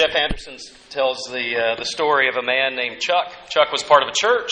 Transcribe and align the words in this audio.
Jeff 0.00 0.16
Anderson 0.16 0.56
tells 0.88 1.28
the, 1.30 1.56
uh, 1.60 1.74
the 1.76 1.84
story 1.84 2.30
of 2.30 2.36
a 2.36 2.42
man 2.42 2.74
named 2.74 3.00
Chuck. 3.00 3.34
Chuck 3.50 3.70
was 3.70 3.82
part 3.82 4.02
of 4.02 4.08
a 4.08 4.12
church, 4.16 4.48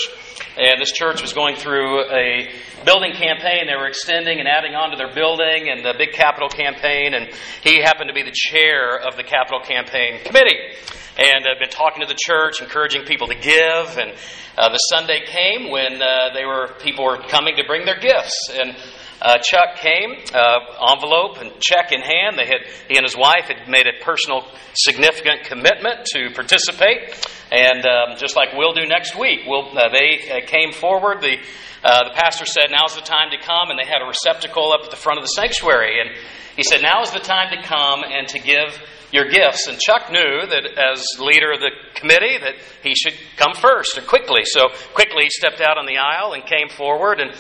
and 0.59 0.79
this 0.79 0.93
church 0.93 1.23
was 1.23 1.33
going 1.33 1.57
through 1.57 2.05
a 2.05 2.53
building 2.85 3.13
campaign. 3.13 3.65
They 3.67 3.75
were 3.75 3.89
extending 3.89 4.41
and 4.41 4.47
adding 4.47 4.75
on 4.75 4.91
to 4.91 4.99
their 4.99 5.15
building 5.15 5.71
and 5.73 5.83
the 5.83 5.95
big 5.97 6.13
capital 6.13 6.51
campaign, 6.51 7.15
and 7.15 7.33
he 7.65 7.81
happened 7.81 8.09
to 8.09 8.15
be 8.15 8.25
the 8.25 8.37
chair 8.37 9.01
of 9.01 9.17
the 9.17 9.25
capital 9.25 9.61
campaign 9.61 10.21
committee. 10.23 10.59
And 11.17 11.47
had 11.49 11.59
been 11.59 11.71
talking 11.71 12.03
to 12.03 12.07
the 12.07 12.19
church, 12.21 12.61
encouraging 12.61 13.07
people 13.07 13.29
to 13.29 13.35
give. 13.35 13.97
And 13.97 14.13
uh, 14.59 14.69
the 14.69 14.79
Sunday 14.93 15.25
came 15.25 15.71
when 15.71 16.03
uh, 16.03 16.35
they 16.35 16.45
were 16.45 16.77
people 16.85 17.07
were 17.07 17.25
coming 17.25 17.57
to 17.57 17.65
bring 17.65 17.87
their 17.87 17.99
gifts, 17.99 18.37
and 18.53 18.77
uh, 19.21 19.39
Chuck 19.43 19.77
came, 19.77 20.15
uh, 20.33 20.93
envelope 20.95 21.39
and 21.39 21.51
check 21.61 21.91
in 21.91 22.01
hand. 22.01 22.39
They 22.39 22.47
had 22.47 22.63
he 22.89 22.97
and 22.97 23.05
his 23.05 23.17
wife 23.17 23.47
had 23.49 23.69
made 23.69 23.87
a 23.87 24.05
personal, 24.05 24.47
significant 24.75 25.45
commitment 25.45 26.07
to 26.15 26.31
participate, 26.35 27.19
and 27.51 27.85
um, 27.85 28.17
just 28.17 28.37
like 28.37 28.55
we'll 28.55 28.75
do 28.75 28.87
next 28.87 29.19
week, 29.19 29.41
we'll, 29.47 29.77
uh, 29.77 29.89
they 29.91 30.31
uh, 30.31 30.47
came 30.47 30.73
forward. 30.73 31.21
The 31.21 31.37
uh, 31.83 32.09
the 32.09 32.15
pastor 32.15 32.47
said, 32.47 32.71
"Now's 32.71 32.95
the 32.95 33.03
time 33.03 33.31
to 33.31 33.39
come," 33.39 33.71
and 33.71 33.79
they 33.79 33.87
had 33.87 34.03
a 34.03 34.07
receptacle 34.07 34.73
up 34.73 34.85
at 34.85 34.91
the 34.91 34.97
front 34.97 35.19
of 35.19 35.25
the 35.25 35.35
sanctuary, 35.35 36.01
and 36.01 36.11
he 36.57 36.63
said, 36.63 36.81
"Now 36.83 37.03
is 37.03 37.11
the 37.11 37.19
time 37.19 37.51
to 37.51 37.63
come 37.67 38.05
and 38.05 38.29
to 38.29 38.39
give." 38.39 38.79
Your 39.11 39.31
gifts. 39.31 39.67
And 39.67 39.79
Chuck 39.79 40.13
knew 40.13 40.45
that 40.47 40.67
as 40.77 41.03
leader 41.19 41.53
of 41.53 41.61
the 41.61 41.71
committee 41.95 42.37
that 42.37 42.57
he 42.83 42.95
should 42.95 43.15
come 43.39 43.55
first 43.55 43.97
and 43.97 44.07
quickly. 44.07 44.45
So 44.45 44.69
quickly 44.93 45.23
he 45.23 45.31
stepped 45.31 45.63
out 45.63 45.79
on 45.79 45.87
the 45.87 45.97
aisle 45.97 46.35
and 46.35 46.45
came 46.45 46.69
forward 46.69 47.19
and 47.19 47.33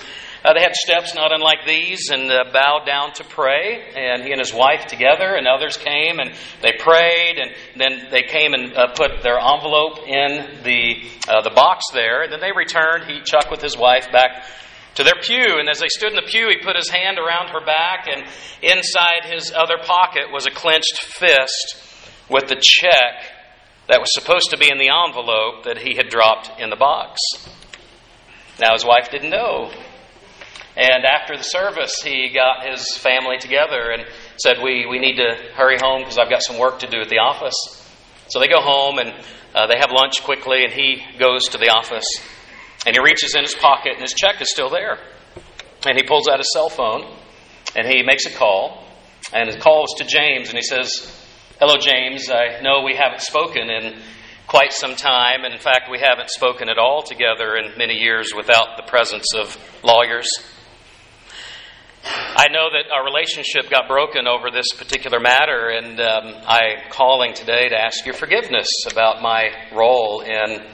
uh, 0.48 0.55
they 0.55 0.62
had 0.62 0.75
steps 0.75 1.15
not 1.15 1.30
unlike 1.33 1.66
these 1.66 2.09
and 2.11 2.30
uh, 2.30 2.45
bowed 2.52 2.87
down 2.87 3.12
to 3.12 3.25
pray. 3.25 3.93
And 3.95 4.23
he 4.23 4.33
and 4.33 4.41
his 4.41 4.55
wife 4.55 4.87
together, 4.87 5.34
and 5.34 5.47
others 5.47 5.77
came 5.77 6.20
and 6.20 6.33
they 6.62 6.73
prayed. 6.79 7.37
And 7.39 7.51
then 7.77 8.09
they 8.11 8.23
came 8.23 8.55
and 8.55 8.73
uh, 8.73 8.89
put 8.95 9.23
their 9.23 9.39
envelope 9.39 9.98
in 10.06 10.62
the, 10.64 11.05
uh, 11.28 11.42
the 11.42 11.53
box 11.55 11.84
there. 11.92 12.23
And 12.23 12.33
then 12.33 12.41
they 12.41 12.53
returned, 12.56 13.05
he, 13.05 13.20
Chuck, 13.20 13.50
with 13.50 13.61
his 13.61 13.77
wife, 13.77 14.11
back 14.11 14.47
to 14.95 15.05
their 15.05 15.20
pew. 15.23 15.58
And 15.58 15.69
as 15.69 15.81
they 15.81 15.89
stood 15.89 16.11
in 16.11 16.17
the 16.17 16.31
pew, 16.31 16.48
he 16.48 16.64
put 16.64 16.77
his 16.77 16.89
hand 16.89 17.19
around 17.19 17.51
her 17.51 17.64
back, 17.64 18.08
and 18.08 18.25
inside 18.62 19.30
his 19.30 19.53
other 19.53 19.77
pocket 19.83 20.33
was 20.33 20.47
a 20.47 20.51
clenched 20.51 20.98
fist 21.03 21.77
with 22.30 22.48
the 22.48 22.56
check 22.61 23.34
that 23.89 24.01
was 24.01 24.12
supposed 24.12 24.51
to 24.51 24.58
be 24.58 24.70
in 24.70 24.78
the 24.78 24.89
envelope 24.89 25.64
that 25.64 25.78
he 25.78 25.95
had 25.95 26.08
dropped 26.08 26.51
in 26.58 26.70
the 26.70 26.77
box. 26.77 27.20
Now, 28.61 28.73
his 28.73 28.84
wife 28.84 29.11
didn't 29.11 29.30
know 29.30 29.70
and 30.79 31.05
after 31.05 31.37
the 31.37 31.43
service, 31.43 32.01
he 32.03 32.31
got 32.33 32.65
his 32.65 32.97
family 32.97 33.39
together 33.39 33.91
and 33.91 34.07
said, 34.37 34.59
We, 34.62 34.87
we 34.87 35.01
need 35.01 35.17
to 35.17 35.35
hurry 35.55 35.77
home 35.83 36.03
because 36.03 36.19
I've 36.19 36.31
got 36.31 36.43
some 36.43 36.57
work 36.57 36.79
to 36.81 36.87
do 36.87 37.01
at 37.01 37.09
the 37.09 37.19
office. 37.19 37.57
So 38.29 38.39
they 38.39 38.47
go 38.47 38.61
home 38.61 38.98
and 38.98 39.11
uh, 39.55 39.67
they 39.67 39.79
have 39.81 39.91
lunch 39.91 40.23
quickly, 40.23 40.62
and 40.62 40.73
he 40.73 41.03
goes 41.19 41.48
to 41.48 41.59
the 41.59 41.70
office. 41.70 42.07
And 42.87 42.95
he 42.95 43.03
reaches 43.03 43.35
in 43.35 43.43
his 43.43 43.57
pocket, 43.57 43.95
and 43.95 44.03
his 44.03 44.15
check 44.15 44.41
is 44.41 44.53
still 44.53 44.70
there. 44.70 44.98
And 45.85 45.97
he 45.97 46.05
pulls 46.05 46.29
out 46.29 46.39
his 46.39 46.53
cell 46.53 46.69
phone 46.69 47.05
and 47.77 47.87
he 47.87 48.03
makes 48.03 48.27
a 48.27 48.31
call. 48.31 48.85
And 49.33 49.48
his 49.48 49.61
call 49.63 49.85
is 49.85 49.95
to 49.98 50.05
James, 50.05 50.48
and 50.48 50.57
he 50.57 50.63
says, 50.63 50.91
Hello, 51.61 51.75
James. 51.77 52.31
I 52.31 52.61
know 52.63 52.83
we 52.83 52.95
haven't 52.95 53.20
spoken 53.20 53.69
in 53.69 54.01
quite 54.47 54.73
some 54.73 54.95
time, 54.95 55.45
and 55.45 55.53
in 55.53 55.61
fact, 55.61 55.91
we 55.91 55.98
haven't 55.98 56.31
spoken 56.31 56.69
at 56.69 56.79
all 56.79 57.03
together 57.03 57.57
in 57.57 57.77
many 57.77 57.95
years 57.95 58.33
without 58.35 58.77
the 58.77 58.85
presence 58.85 59.35
of 59.35 59.59
lawyers. 59.83 60.31
I 62.11 62.48
know 62.51 62.70
that 62.70 62.91
our 62.91 63.05
relationship 63.05 63.70
got 63.70 63.87
broken 63.87 64.27
over 64.27 64.51
this 64.51 64.73
particular 64.73 65.20
matter, 65.20 65.69
and 65.69 66.01
um, 66.01 66.42
I'm 66.47 66.91
calling 66.91 67.34
today 67.34 67.69
to 67.69 67.77
ask 67.77 68.06
your 68.06 68.14
forgiveness 68.14 68.69
about 68.91 69.20
my 69.20 69.51
role 69.75 70.23
in 70.23 70.64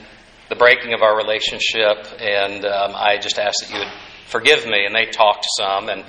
the 0.47 0.55
breaking 0.55 0.93
of 0.93 1.01
our 1.01 1.17
relationship. 1.17 2.07
And 2.21 2.63
um, 2.63 2.95
I 2.95 3.17
just 3.17 3.37
ask 3.37 3.53
that 3.61 3.69
you 3.69 3.79
would 3.79 3.93
forgive 4.27 4.65
me. 4.65 4.85
And 4.85 4.95
they 4.95 5.11
talked 5.11 5.45
some, 5.57 5.89
and 5.89 6.05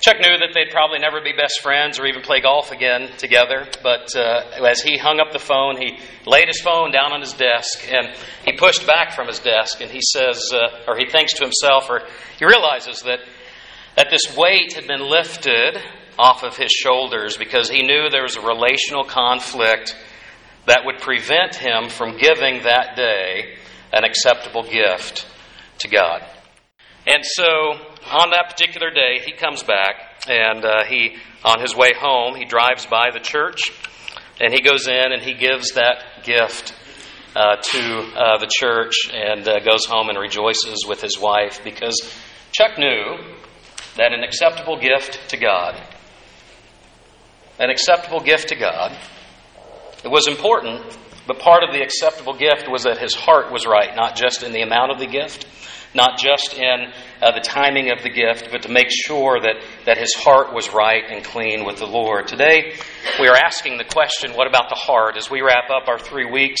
Chuck 0.00 0.16
knew 0.20 0.38
that 0.38 0.54
they'd 0.54 0.70
probably 0.70 1.00
never 1.00 1.20
be 1.20 1.32
best 1.32 1.60
friends 1.60 1.98
or 1.98 2.06
even 2.06 2.22
play 2.22 2.40
golf 2.40 2.70
again 2.72 3.10
together. 3.18 3.66
But 3.82 4.14
uh, 4.16 4.64
as 4.64 4.80
he 4.80 4.96
hung 4.96 5.20
up 5.20 5.32
the 5.32 5.40
phone, 5.40 5.76
he 5.76 5.98
laid 6.24 6.46
his 6.46 6.60
phone 6.60 6.92
down 6.92 7.12
on 7.12 7.20
his 7.20 7.34
desk 7.34 7.84
and 7.92 8.16
he 8.44 8.52
pushed 8.52 8.86
back 8.86 9.12
from 9.12 9.26
his 9.26 9.40
desk 9.40 9.80
and 9.82 9.90
he 9.90 10.00
says, 10.00 10.40
uh, 10.54 10.88
or 10.88 10.96
he 10.96 11.06
thinks 11.06 11.34
to 11.34 11.44
himself, 11.44 11.90
or 11.90 12.06
he 12.38 12.46
realizes 12.46 13.02
that 13.02 13.18
that 13.98 14.10
this 14.10 14.36
weight 14.36 14.74
had 14.74 14.86
been 14.86 15.10
lifted 15.10 15.76
off 16.16 16.44
of 16.44 16.56
his 16.56 16.70
shoulders 16.70 17.36
because 17.36 17.68
he 17.68 17.82
knew 17.82 18.08
there 18.08 18.22
was 18.22 18.36
a 18.36 18.40
relational 18.40 19.02
conflict 19.02 19.96
that 20.66 20.82
would 20.84 21.00
prevent 21.00 21.56
him 21.56 21.88
from 21.88 22.16
giving 22.16 22.62
that 22.62 22.94
day 22.94 23.56
an 23.92 24.04
acceptable 24.04 24.62
gift 24.62 25.26
to 25.78 25.88
God. 25.88 26.24
And 27.08 27.24
so 27.24 27.44
on 28.06 28.30
that 28.30 28.46
particular 28.50 28.90
day, 28.90 29.18
he 29.26 29.32
comes 29.32 29.64
back 29.64 30.22
and 30.28 30.64
uh, 30.64 30.84
he, 30.88 31.16
on 31.42 31.60
his 31.60 31.74
way 31.74 31.90
home, 31.98 32.36
he 32.36 32.44
drives 32.44 32.86
by 32.86 33.10
the 33.12 33.18
church 33.18 33.62
and 34.40 34.52
he 34.52 34.60
goes 34.60 34.86
in 34.86 35.10
and 35.10 35.20
he 35.20 35.34
gives 35.34 35.72
that 35.72 36.22
gift 36.22 36.72
uh, 37.34 37.56
to 37.56 37.80
uh, 38.14 38.38
the 38.38 38.48
church 38.48 39.10
and 39.12 39.48
uh, 39.48 39.58
goes 39.58 39.86
home 39.86 40.08
and 40.08 40.16
rejoices 40.16 40.86
with 40.86 41.02
his 41.02 41.18
wife 41.18 41.64
because 41.64 42.00
Chuck 42.52 42.78
knew 42.78 43.37
that 43.98 44.12
an 44.12 44.22
acceptable 44.22 44.78
gift 44.80 45.28
to 45.30 45.36
God, 45.36 45.74
an 47.58 47.68
acceptable 47.68 48.20
gift 48.20 48.48
to 48.48 48.56
God, 48.56 48.96
it 50.04 50.08
was 50.08 50.28
important, 50.28 50.96
but 51.26 51.40
part 51.40 51.64
of 51.64 51.74
the 51.74 51.82
acceptable 51.82 52.32
gift 52.32 52.70
was 52.70 52.84
that 52.84 52.98
his 52.98 53.14
heart 53.14 53.52
was 53.52 53.66
right, 53.66 53.94
not 53.96 54.16
just 54.16 54.44
in 54.44 54.52
the 54.52 54.62
amount 54.62 54.92
of 54.92 55.00
the 55.00 55.06
gift, 55.06 55.46
not 55.94 56.16
just 56.16 56.54
in 56.54 56.92
uh, 57.20 57.32
the 57.32 57.40
timing 57.40 57.90
of 57.90 58.02
the 58.04 58.10
gift, 58.10 58.48
but 58.52 58.62
to 58.62 58.68
make 58.68 58.88
sure 58.90 59.40
that, 59.40 59.56
that 59.84 59.98
his 59.98 60.14
heart 60.14 60.54
was 60.54 60.72
right 60.72 61.02
and 61.10 61.24
clean 61.24 61.64
with 61.64 61.78
the 61.78 61.86
Lord. 61.86 62.28
Today, 62.28 62.74
we 63.18 63.26
are 63.26 63.36
asking 63.36 63.78
the 63.78 63.84
question 63.84 64.36
what 64.36 64.46
about 64.46 64.68
the 64.68 64.76
heart? 64.76 65.16
As 65.16 65.28
we 65.28 65.40
wrap 65.40 65.70
up 65.70 65.88
our 65.88 65.98
three 65.98 66.30
weeks 66.30 66.60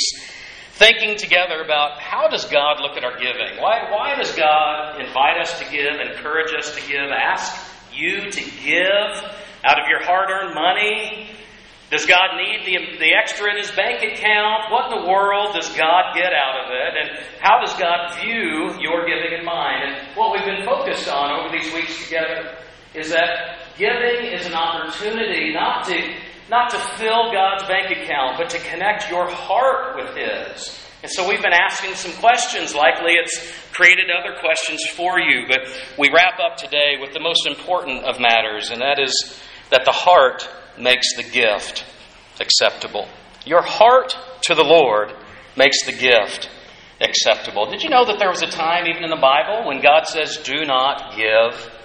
thinking 0.78 1.16
together 1.18 1.60
about 1.62 2.00
how 2.00 2.28
does 2.28 2.44
God 2.46 2.80
look 2.80 2.96
at 2.96 3.02
our 3.02 3.18
giving? 3.18 3.58
Why, 3.60 3.90
why 3.90 4.14
does 4.14 4.32
God 4.34 5.00
invite 5.00 5.40
us 5.40 5.58
to 5.58 5.64
give, 5.70 5.98
encourage 5.98 6.54
us 6.54 6.72
to 6.76 6.80
give, 6.86 7.10
ask 7.10 7.52
you 7.92 8.30
to 8.30 8.40
give 8.62 9.10
out 9.64 9.82
of 9.82 9.88
your 9.90 10.04
hard 10.04 10.30
earned 10.30 10.54
money? 10.54 11.30
Does 11.90 12.06
God 12.06 12.36
need 12.36 12.62
the, 12.64 12.98
the 12.98 13.12
extra 13.12 13.50
in 13.50 13.56
his 13.56 13.72
bank 13.72 14.04
account? 14.04 14.70
What 14.70 14.92
in 14.92 15.02
the 15.02 15.08
world 15.08 15.54
does 15.54 15.68
God 15.74 16.14
get 16.14 16.32
out 16.32 16.64
of 16.64 16.70
it? 16.70 16.94
And 16.94 17.26
how 17.40 17.58
does 17.60 17.74
God 17.74 18.14
view 18.20 18.78
your 18.78 19.04
giving 19.04 19.34
and 19.34 19.44
mine? 19.44 19.82
And 19.82 20.16
what 20.16 20.30
we've 20.32 20.44
been 20.44 20.64
focused 20.64 21.08
on 21.08 21.40
over 21.40 21.50
these 21.50 21.72
weeks 21.74 22.04
together 22.04 22.56
is 22.94 23.10
that 23.10 23.58
giving 23.78 24.30
is 24.30 24.46
an 24.46 24.54
opportunity 24.54 25.52
not 25.52 25.86
to 25.86 26.14
not 26.50 26.70
to 26.70 26.78
fill 26.96 27.32
God's 27.32 27.64
bank 27.68 27.90
account, 27.90 28.38
but 28.38 28.50
to 28.50 28.58
connect 28.58 29.10
your 29.10 29.28
heart 29.28 29.96
with 29.96 30.16
His. 30.16 30.78
And 31.02 31.10
so 31.12 31.28
we've 31.28 31.42
been 31.42 31.52
asking 31.52 31.94
some 31.94 32.12
questions. 32.20 32.74
Likely 32.74 33.12
it's 33.12 33.40
created 33.72 34.06
other 34.10 34.36
questions 34.40 34.84
for 34.96 35.20
you, 35.20 35.46
but 35.46 35.60
we 35.98 36.10
wrap 36.12 36.40
up 36.40 36.56
today 36.56 36.96
with 37.00 37.12
the 37.12 37.20
most 37.20 37.46
important 37.46 38.04
of 38.04 38.18
matters, 38.18 38.70
and 38.70 38.80
that 38.80 38.98
is 38.98 39.40
that 39.70 39.84
the 39.84 39.92
heart 39.92 40.48
makes 40.78 41.14
the 41.16 41.22
gift 41.22 41.84
acceptable. 42.40 43.08
Your 43.44 43.62
heart 43.62 44.16
to 44.42 44.54
the 44.54 44.64
Lord 44.64 45.12
makes 45.56 45.84
the 45.84 45.92
gift 45.92 46.50
acceptable. 47.00 47.70
Did 47.70 47.82
you 47.82 47.90
know 47.90 48.04
that 48.04 48.18
there 48.18 48.30
was 48.30 48.42
a 48.42 48.48
time, 48.48 48.86
even 48.86 49.04
in 49.04 49.10
the 49.10 49.16
Bible, 49.16 49.68
when 49.68 49.80
God 49.80 50.06
says, 50.06 50.38
do 50.38 50.64
not 50.64 51.16
give? 51.16 51.77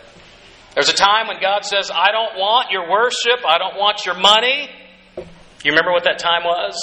There's 0.74 0.90
a 0.90 0.94
time 0.94 1.28
when 1.28 1.40
God 1.40 1.66
says, 1.66 1.92
I 1.94 2.12
don't 2.12 2.40
want 2.40 2.72
your 2.72 2.90
worship, 2.90 3.46
I 3.48 3.60
don't 3.60 3.78
want 3.78 4.06
your 4.08 4.18
money. 4.18 4.70
You 5.16 5.72
remember 5.72 5.92
what 5.92 6.06
that 6.06 6.18
time 6.18 6.44
was? 6.44 6.74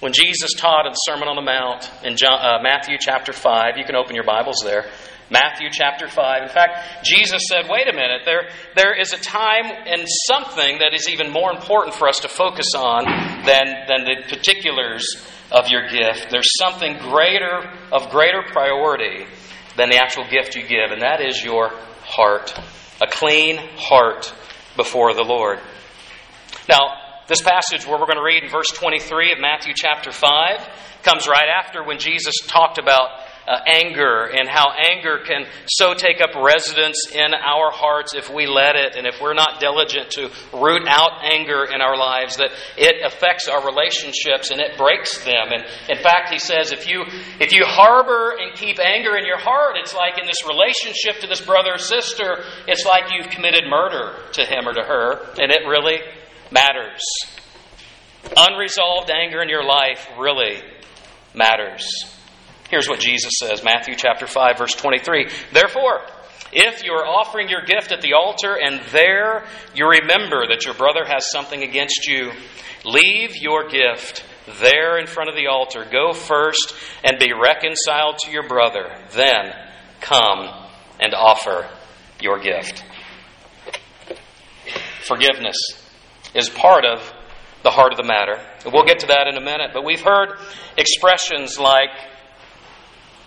When 0.00 0.12
Jesus 0.12 0.52
taught 0.56 0.86
in 0.86 0.92
the 0.92 1.02
Sermon 1.04 1.28
on 1.28 1.36
the 1.36 1.42
Mount 1.42 1.90
in 2.02 2.16
John, 2.16 2.40
uh, 2.40 2.62
Matthew 2.62 2.96
chapter 2.98 3.32
5. 3.32 3.76
You 3.76 3.84
can 3.84 3.96
open 3.96 4.14
your 4.14 4.24
Bibles 4.24 4.62
there. 4.64 4.86
Matthew 5.30 5.68
chapter 5.70 6.08
5. 6.08 6.42
In 6.42 6.48
fact, 6.48 7.04
Jesus 7.04 7.42
said, 7.50 7.68
wait 7.68 7.86
a 7.86 7.92
minute, 7.92 8.22
there, 8.24 8.48
there 8.74 8.98
is 8.98 9.12
a 9.12 9.18
time 9.18 9.66
and 9.66 10.06
something 10.26 10.78
that 10.78 10.94
is 10.94 11.10
even 11.10 11.30
more 11.30 11.52
important 11.52 11.94
for 11.94 12.08
us 12.08 12.20
to 12.20 12.28
focus 12.28 12.72
on 12.74 13.04
than, 13.44 13.66
than 13.86 14.04
the 14.04 14.22
particulars 14.28 15.04
of 15.52 15.68
your 15.68 15.86
gift. 15.88 16.28
There's 16.30 16.48
something 16.58 16.96
greater, 16.96 17.68
of 17.92 18.08
greater 18.08 18.42
priority 18.50 19.26
than 19.76 19.90
the 19.90 19.96
actual 19.96 20.24
gift 20.30 20.56
you 20.56 20.62
give, 20.62 20.92
and 20.92 21.02
that 21.02 21.20
is 21.20 21.44
your 21.44 21.70
heart 22.04 22.54
a 23.00 23.06
clean 23.06 23.58
heart 23.76 24.32
before 24.76 25.14
the 25.14 25.22
Lord. 25.22 25.60
Now, 26.68 26.94
this 27.28 27.42
passage 27.42 27.86
where 27.86 27.98
we're 27.98 28.06
going 28.06 28.16
to 28.16 28.24
read 28.24 28.42
in 28.42 28.50
verse 28.50 28.70
23 28.70 29.32
of 29.32 29.38
Matthew 29.38 29.74
chapter 29.76 30.10
5 30.10 30.68
comes 31.02 31.28
right 31.28 31.48
after 31.48 31.84
when 31.84 31.98
Jesus 31.98 32.34
talked 32.46 32.78
about 32.78 33.10
uh, 33.48 33.60
anger 33.66 34.24
and 34.26 34.46
how 34.46 34.70
anger 34.76 35.18
can 35.24 35.46
so 35.66 35.94
take 35.94 36.20
up 36.20 36.34
residence 36.36 37.10
in 37.14 37.32
our 37.32 37.70
hearts 37.70 38.14
if 38.14 38.28
we 38.28 38.46
let 38.46 38.76
it 38.76 38.94
and 38.94 39.06
if 39.06 39.20
we're 39.22 39.34
not 39.34 39.58
diligent 39.58 40.10
to 40.10 40.28
root 40.52 40.86
out 40.86 41.24
anger 41.24 41.64
in 41.64 41.80
our 41.80 41.96
lives, 41.96 42.36
that 42.36 42.50
it 42.76 43.04
affects 43.04 43.48
our 43.48 43.64
relationships 43.64 44.50
and 44.50 44.60
it 44.60 44.76
breaks 44.76 45.24
them. 45.24 45.48
And 45.50 45.64
in 45.88 46.02
fact, 46.02 46.30
he 46.30 46.38
says 46.38 46.72
if 46.72 46.86
you, 46.86 47.04
if 47.40 47.52
you 47.52 47.64
harbor 47.64 48.36
and 48.38 48.54
keep 48.54 48.78
anger 48.78 49.16
in 49.16 49.24
your 49.24 49.38
heart, 49.38 49.76
it's 49.76 49.94
like 49.94 50.18
in 50.18 50.26
this 50.26 50.46
relationship 50.46 51.20
to 51.22 51.26
this 51.26 51.40
brother 51.40 51.74
or 51.74 51.78
sister, 51.78 52.44
it's 52.66 52.84
like 52.84 53.04
you've 53.16 53.30
committed 53.30 53.64
murder 53.66 54.14
to 54.32 54.44
him 54.44 54.68
or 54.68 54.74
to 54.74 54.82
her, 54.82 55.24
and 55.40 55.50
it 55.50 55.66
really 55.66 56.00
matters. 56.50 57.02
Unresolved 58.36 59.10
anger 59.10 59.40
in 59.40 59.48
your 59.48 59.64
life 59.64 60.06
really 60.18 60.60
matters. 61.34 62.17
Here's 62.68 62.88
what 62.88 63.00
Jesus 63.00 63.32
says 63.38 63.64
Matthew 63.64 63.94
chapter 63.96 64.26
5 64.26 64.58
verse 64.58 64.74
23. 64.74 65.28
Therefore, 65.52 66.02
if 66.52 66.84
you 66.84 66.92
are 66.92 67.06
offering 67.06 67.48
your 67.48 67.62
gift 67.62 67.92
at 67.92 68.00
the 68.00 68.14
altar 68.14 68.56
and 68.60 68.80
there 68.90 69.44
you 69.74 69.86
remember 69.86 70.46
that 70.48 70.64
your 70.64 70.74
brother 70.74 71.04
has 71.06 71.30
something 71.30 71.62
against 71.62 72.06
you, 72.06 72.30
leave 72.84 73.36
your 73.36 73.68
gift 73.68 74.24
there 74.60 74.98
in 74.98 75.06
front 75.06 75.30
of 75.30 75.36
the 75.36 75.46
altar. 75.46 75.86
Go 75.90 76.12
first 76.12 76.74
and 77.04 77.18
be 77.18 77.32
reconciled 77.32 78.18
to 78.24 78.30
your 78.30 78.46
brother. 78.46 78.88
Then 79.12 79.52
come 80.00 80.48
and 81.00 81.14
offer 81.14 81.68
your 82.20 82.38
gift. 82.38 82.84
Forgiveness 85.06 85.56
is 86.34 86.48
part 86.50 86.84
of 86.84 87.00
the 87.62 87.70
heart 87.70 87.92
of 87.92 87.96
the 87.96 88.04
matter. 88.04 88.40
We'll 88.70 88.84
get 88.84 89.00
to 89.00 89.06
that 89.08 89.26
in 89.26 89.36
a 89.36 89.40
minute, 89.40 89.70
but 89.72 89.84
we've 89.84 90.00
heard 90.00 90.38
expressions 90.76 91.58
like 91.58 91.90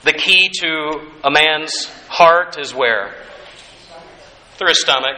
the 0.03 0.13
key 0.13 0.49
to 0.61 1.11
a 1.23 1.31
man's 1.31 1.85
heart 2.07 2.57
is 2.59 2.73
where? 2.73 3.13
Through 4.57 4.69
his 4.69 4.81
stomach. 4.81 5.17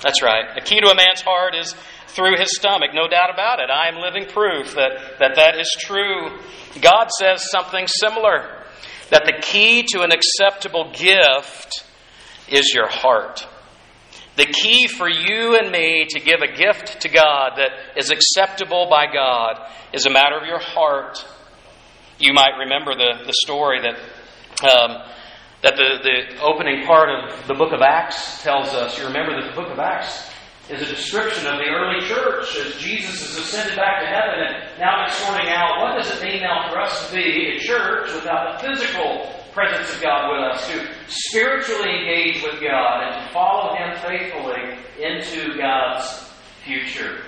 That's 0.00 0.22
right. 0.22 0.54
The 0.54 0.60
key 0.60 0.80
to 0.80 0.88
a 0.88 0.94
man's 0.94 1.20
heart 1.20 1.54
is 1.54 1.74
through 2.08 2.38
his 2.38 2.54
stomach, 2.56 2.90
no 2.92 3.08
doubt 3.08 3.30
about 3.32 3.60
it. 3.60 3.70
I 3.70 3.88
am 3.88 3.96
living 3.96 4.26
proof 4.26 4.74
that 4.74 5.18
that, 5.18 5.36
that 5.36 5.58
is 5.58 5.74
true. 5.80 6.38
God 6.80 7.08
says 7.10 7.50
something 7.50 7.86
similar 7.86 8.62
that 9.10 9.24
the 9.26 9.40
key 9.42 9.84
to 9.88 10.02
an 10.02 10.10
acceptable 10.12 10.92
gift 10.92 11.84
is 12.48 12.72
your 12.74 12.88
heart. 12.88 13.46
The 14.36 14.46
key 14.46 14.86
for 14.88 15.08
you 15.08 15.58
and 15.58 15.70
me 15.70 16.06
to 16.08 16.20
give 16.20 16.40
a 16.40 16.56
gift 16.56 17.02
to 17.02 17.08
God 17.10 17.52
that 17.56 17.70
is 17.96 18.10
acceptable 18.10 18.88
by 18.88 19.06
God 19.12 19.68
is 19.92 20.06
a 20.06 20.10
matter 20.10 20.38
of 20.38 20.46
your 20.46 20.58
heart. 20.58 21.22
You 22.18 22.32
might 22.32 22.56
remember 22.58 22.94
the, 22.94 23.24
the 23.26 23.34
story 23.44 23.82
that, 23.82 23.96
um, 24.64 25.02
that 25.62 25.76
the, 25.76 25.98
the 26.02 26.42
opening 26.42 26.84
part 26.86 27.08
of 27.08 27.46
the 27.46 27.54
book 27.54 27.72
of 27.72 27.82
Acts 27.82 28.42
tells 28.42 28.68
us. 28.68 28.98
You 28.98 29.06
remember 29.06 29.40
that 29.40 29.50
the 29.50 29.60
book 29.60 29.70
of 29.70 29.78
Acts 29.78 30.28
is 30.68 30.82
a 30.82 30.86
description 30.86 31.46
of 31.46 31.58
the 31.58 31.68
early 31.68 32.06
church 32.06 32.56
as 32.56 32.76
Jesus 32.76 33.22
is 33.22 33.38
ascended 33.38 33.76
back 33.76 34.00
to 34.00 34.06
heaven 34.06 34.38
and 34.46 34.78
now 34.78 35.04
it's 35.04 35.16
sorting 35.16 35.48
out 35.48 35.80
what 35.80 35.98
does 35.98 36.10
it 36.16 36.22
mean 36.24 36.40
now 36.42 36.70
for 36.70 36.80
us 36.80 37.08
to 37.08 37.14
be 37.14 37.56
a 37.56 37.58
church 37.58 38.12
without 38.14 38.60
the 38.60 38.68
physical 38.68 39.42
presence 39.52 39.94
of 39.94 40.02
God 40.02 40.32
with 40.32 40.54
us, 40.54 40.66
to 40.68 40.88
spiritually 41.08 41.90
engage 41.90 42.42
with 42.42 42.60
God, 42.60 43.02
and 43.02 43.26
to 43.26 43.32
follow 43.32 43.74
Him 43.76 43.94
faithfully 44.00 44.78
into 44.98 45.56
God's 45.58 46.30
future. 46.64 47.24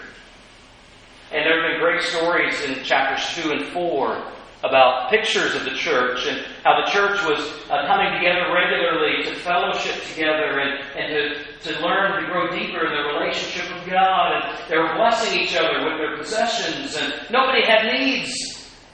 And 1.32 1.44
there 1.44 1.62
have 1.62 1.72
been 1.72 1.80
great 1.80 2.02
stories 2.02 2.60
in 2.62 2.82
chapters 2.82 3.42
2 3.42 3.50
and 3.50 3.66
4 3.72 4.32
about 4.64 5.10
pictures 5.10 5.54
of 5.54 5.64
the 5.64 5.76
church 5.76 6.26
and 6.26 6.40
how 6.64 6.80
the 6.80 6.90
church 6.90 7.20
was 7.28 7.40
uh, 7.68 7.86
coming 7.86 8.12
together 8.16 8.48
regularly 8.48 9.22
to 9.24 9.34
fellowship 9.40 10.02
together 10.08 10.58
and, 10.58 10.80
and 10.96 11.06
to, 11.12 11.72
to 11.72 11.80
learn 11.84 12.20
to 12.20 12.32
grow 12.32 12.48
deeper 12.48 12.86
in 12.86 12.92
their 12.92 13.12
relationship 13.12 13.68
with 13.74 13.86
God. 13.90 14.32
And 14.32 14.70
they 14.70 14.78
were 14.78 14.94
blessing 14.96 15.38
each 15.38 15.54
other 15.54 15.84
with 15.84 15.98
their 15.98 16.16
possessions, 16.16 16.96
and 16.96 17.12
nobody 17.30 17.62
had 17.64 17.92
needs. 17.92 18.32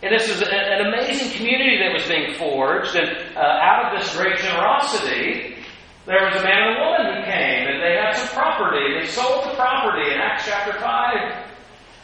And 0.03 0.13
this 0.13 0.29
was 0.29 0.43
an 0.43 0.87
amazing 0.87 1.37
community 1.37 1.79
that 1.79 1.93
was 1.93 2.09
being 2.09 2.35
forged. 2.35 2.97
And 2.97 3.37
uh, 3.37 3.41
out 3.41 3.93
of 3.93 4.01
this 4.01 4.17
great 4.17 4.39
generosity, 4.39 5.57
there 6.07 6.25
was 6.25 6.35
a 6.35 6.43
man 6.43 6.73
and 6.73 6.77
a 6.77 6.81
woman 6.81 7.07
who 7.15 7.31
came, 7.31 7.69
and 7.69 7.79
they 7.79 7.95
had 7.95 8.17
some 8.17 8.29
property. 8.29 8.99
They 8.99 9.07
sold 9.07 9.45
the 9.45 9.55
property 9.55 10.11
in 10.11 10.19
Acts 10.19 10.47
chapter 10.47 10.81
5. 10.81 11.50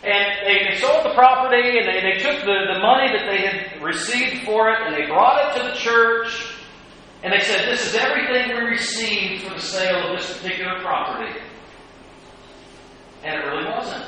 And 0.02 0.46
they, 0.46 0.70
they 0.70 0.76
sold 0.78 1.04
the 1.04 1.14
property, 1.14 1.78
and 1.78 1.88
they, 1.88 2.00
they 2.00 2.19
took 2.22 2.40
the, 2.40 2.75
the 2.75 2.78
money 2.81 3.08
that 3.16 3.26
they 3.26 3.38
had 3.38 3.82
received 3.82 4.44
for 4.44 4.70
it, 4.70 4.78
and 4.82 4.94
they 4.94 5.06
brought 5.06 5.56
it 5.56 5.62
to 5.62 5.69
the 5.69 5.75
church. 5.75 6.54
And 7.22 7.32
they 7.32 7.40
said, 7.40 7.69
This 7.69 7.87
is 7.87 7.94
everything 7.94 8.56
we 8.56 8.62
received 8.62 9.44
for 9.44 9.54
the 9.54 9.60
sale 9.60 10.10
of 10.10 10.19
this 10.19 10.37
particular 10.38 10.81
property. 10.81 11.40
And 13.25 13.34
it 13.34 13.46
really 13.46 13.69
wasn't. 13.69 14.04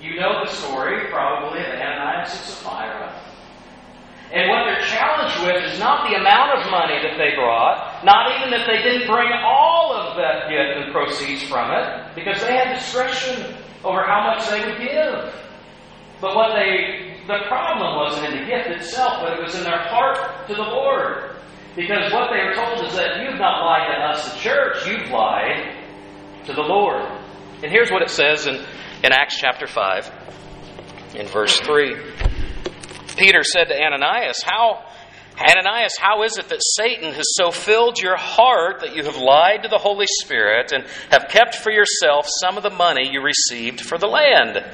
You 0.00 0.16
know 0.20 0.44
the 0.44 0.50
story, 0.50 1.08
probably, 1.10 1.60
of 1.60 1.66
Ananias 1.66 2.30
and 2.30 2.40
Sapphira. 2.40 3.31
And 4.32 4.48
what 4.48 4.64
they're 4.64 4.88
challenged 4.88 5.44
with 5.44 5.72
is 5.72 5.78
not 5.78 6.08
the 6.08 6.16
amount 6.16 6.56
of 6.58 6.70
money 6.70 6.96
that 7.04 7.20
they 7.20 7.36
brought, 7.36 8.02
not 8.02 8.32
even 8.36 8.50
that 8.50 8.66
they 8.66 8.80
didn't 8.80 9.06
bring 9.06 9.28
all 9.44 9.92
of 9.92 10.16
that 10.16 10.48
gift 10.48 10.80
and 10.80 10.92
proceeds 10.92 11.42
from 11.42 11.70
it, 11.70 12.14
because 12.14 12.40
they 12.40 12.56
had 12.56 12.72
discretion 12.72 13.54
over 13.84 14.02
how 14.04 14.32
much 14.32 14.48
they 14.48 14.64
would 14.64 14.80
give. 14.80 15.34
But 16.20 16.34
what 16.34 16.56
they, 16.56 17.20
the 17.26 17.44
problem 17.46 17.96
wasn't 17.96 18.32
in 18.32 18.40
the 18.40 18.46
gift 18.46 18.68
itself, 18.70 19.20
but 19.20 19.36
it 19.36 19.42
was 19.42 19.54
in 19.54 19.64
their 19.64 19.84
heart 19.92 20.48
to 20.48 20.54
the 20.54 20.62
Lord. 20.62 21.36
Because 21.76 22.12
what 22.12 22.30
they 22.32 22.40
are 22.40 22.54
told 22.54 22.86
is 22.86 22.96
that 22.96 23.20
you've 23.20 23.38
not 23.38 23.64
lied 23.64 23.88
to 23.92 24.16
us, 24.16 24.32
the 24.32 24.38
church, 24.38 24.86
you've 24.86 25.10
lied 25.10 25.76
to 26.46 26.54
the 26.54 26.62
Lord. 26.62 27.02
And 27.62 27.70
here's 27.70 27.90
what 27.90 28.02
it 28.02 28.10
says 28.10 28.46
in 28.46 28.64
in 29.04 29.12
Acts 29.12 29.36
chapter 29.36 29.66
5, 29.66 30.12
in 31.16 31.26
verse 31.26 31.58
3. 31.60 32.21
Peter 33.16 33.42
said 33.42 33.64
to 33.68 33.74
Ananias, 33.74 34.42
How, 34.44 34.84
Ananias, 35.38 35.96
how 35.98 36.22
is 36.22 36.38
it 36.38 36.48
that 36.48 36.60
Satan 36.62 37.12
has 37.14 37.26
so 37.34 37.50
filled 37.50 37.98
your 37.98 38.16
heart 38.16 38.80
that 38.80 38.94
you 38.94 39.04
have 39.04 39.16
lied 39.16 39.62
to 39.62 39.68
the 39.68 39.78
Holy 39.78 40.06
Spirit 40.06 40.72
and 40.72 40.84
have 41.10 41.26
kept 41.28 41.56
for 41.56 41.70
yourself 41.70 42.26
some 42.40 42.56
of 42.56 42.62
the 42.62 42.70
money 42.70 43.10
you 43.10 43.22
received 43.22 43.80
for 43.80 43.98
the 43.98 44.06
land? 44.06 44.64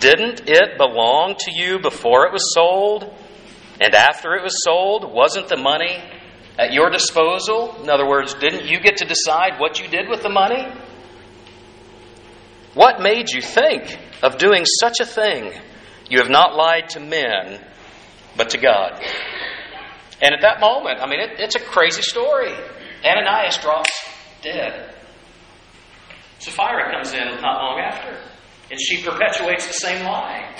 Didn't 0.00 0.48
it 0.48 0.78
belong 0.78 1.36
to 1.38 1.52
you 1.52 1.78
before 1.78 2.26
it 2.26 2.32
was 2.32 2.52
sold? 2.54 3.04
And 3.80 3.94
after 3.94 4.34
it 4.34 4.42
was 4.42 4.62
sold, 4.64 5.12
wasn't 5.12 5.48
the 5.48 5.56
money 5.56 6.02
at 6.58 6.72
your 6.72 6.90
disposal? 6.90 7.76
In 7.82 7.90
other 7.90 8.08
words, 8.08 8.34
didn't 8.34 8.64
you 8.64 8.80
get 8.80 8.98
to 8.98 9.04
decide 9.04 9.58
what 9.58 9.80
you 9.80 9.88
did 9.88 10.08
with 10.08 10.22
the 10.22 10.28
money? 10.28 10.66
What 12.74 13.00
made 13.00 13.30
you 13.30 13.42
think 13.42 13.98
of 14.22 14.38
doing 14.38 14.64
such 14.64 15.00
a 15.00 15.06
thing? 15.06 15.52
You 16.12 16.18
have 16.18 16.28
not 16.28 16.54
lied 16.54 16.90
to 16.90 17.00
men, 17.00 17.58
but 18.36 18.50
to 18.50 18.58
God. 18.58 19.02
And 20.20 20.34
at 20.34 20.42
that 20.42 20.60
moment, 20.60 21.00
I 21.00 21.06
mean, 21.06 21.20
it, 21.20 21.40
it's 21.40 21.54
a 21.54 21.58
crazy 21.58 22.02
story. 22.02 22.52
Ananias 23.02 23.56
drops 23.56 23.90
dead. 24.42 24.94
Sapphira 26.38 26.92
comes 26.92 27.14
in 27.14 27.40
not 27.40 27.62
long 27.62 27.80
after, 27.80 28.10
and 28.70 28.78
she 28.78 29.02
perpetuates 29.02 29.66
the 29.66 29.72
same 29.72 30.04
lie. 30.04 30.54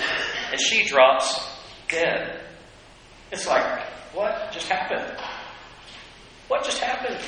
And 0.53 0.59
she 0.59 0.85
drops 0.85 1.47
dead. 1.87 2.41
It's 3.31 3.47
like, 3.47 3.87
what 4.15 4.53
just 4.53 4.71
happened? 4.71 5.21
What 6.49 6.65
just 6.65 6.79
happened? 6.79 7.21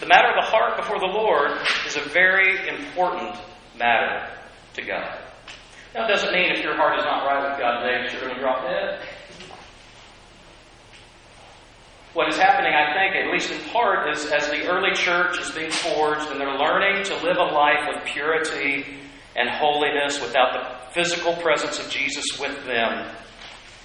The 0.00 0.06
matter 0.08 0.28
of 0.28 0.44
the 0.44 0.50
heart 0.50 0.76
before 0.76 0.98
the 0.98 1.06
Lord 1.06 1.52
is 1.86 1.96
a 1.96 2.02
very 2.02 2.68
important 2.68 3.34
matter 3.78 4.28
to 4.74 4.82
God. 4.82 5.25
It 5.96 6.08
doesn't 6.08 6.30
mean 6.30 6.52
if 6.52 6.62
your 6.62 6.76
heart 6.76 6.98
is 6.98 7.04
not 7.06 7.24
right 7.24 7.48
with 7.48 7.58
God 7.58 7.80
today 7.80 8.02
that 8.02 8.12
you're 8.12 8.20
going 8.20 8.34
to 8.34 8.40
drop 8.40 8.62
dead. 8.64 9.00
What 12.12 12.28
is 12.28 12.36
happening, 12.36 12.72
I 12.74 12.92
think, 12.92 13.16
at 13.16 13.32
least 13.32 13.50
in 13.50 13.58
part, 13.70 14.10
is 14.10 14.26
as 14.26 14.46
the 14.50 14.66
early 14.68 14.94
church 14.94 15.40
is 15.40 15.50
being 15.52 15.70
forged 15.70 16.30
and 16.30 16.38
they're 16.38 16.58
learning 16.58 17.04
to 17.04 17.14
live 17.24 17.38
a 17.38 17.50
life 17.50 17.88
of 17.96 18.04
purity 18.04 18.84
and 19.36 19.48
holiness 19.48 20.20
without 20.20 20.52
the 20.52 20.92
physical 20.92 21.34
presence 21.36 21.78
of 21.78 21.88
Jesus 21.88 22.38
with 22.38 22.66
them, 22.66 23.10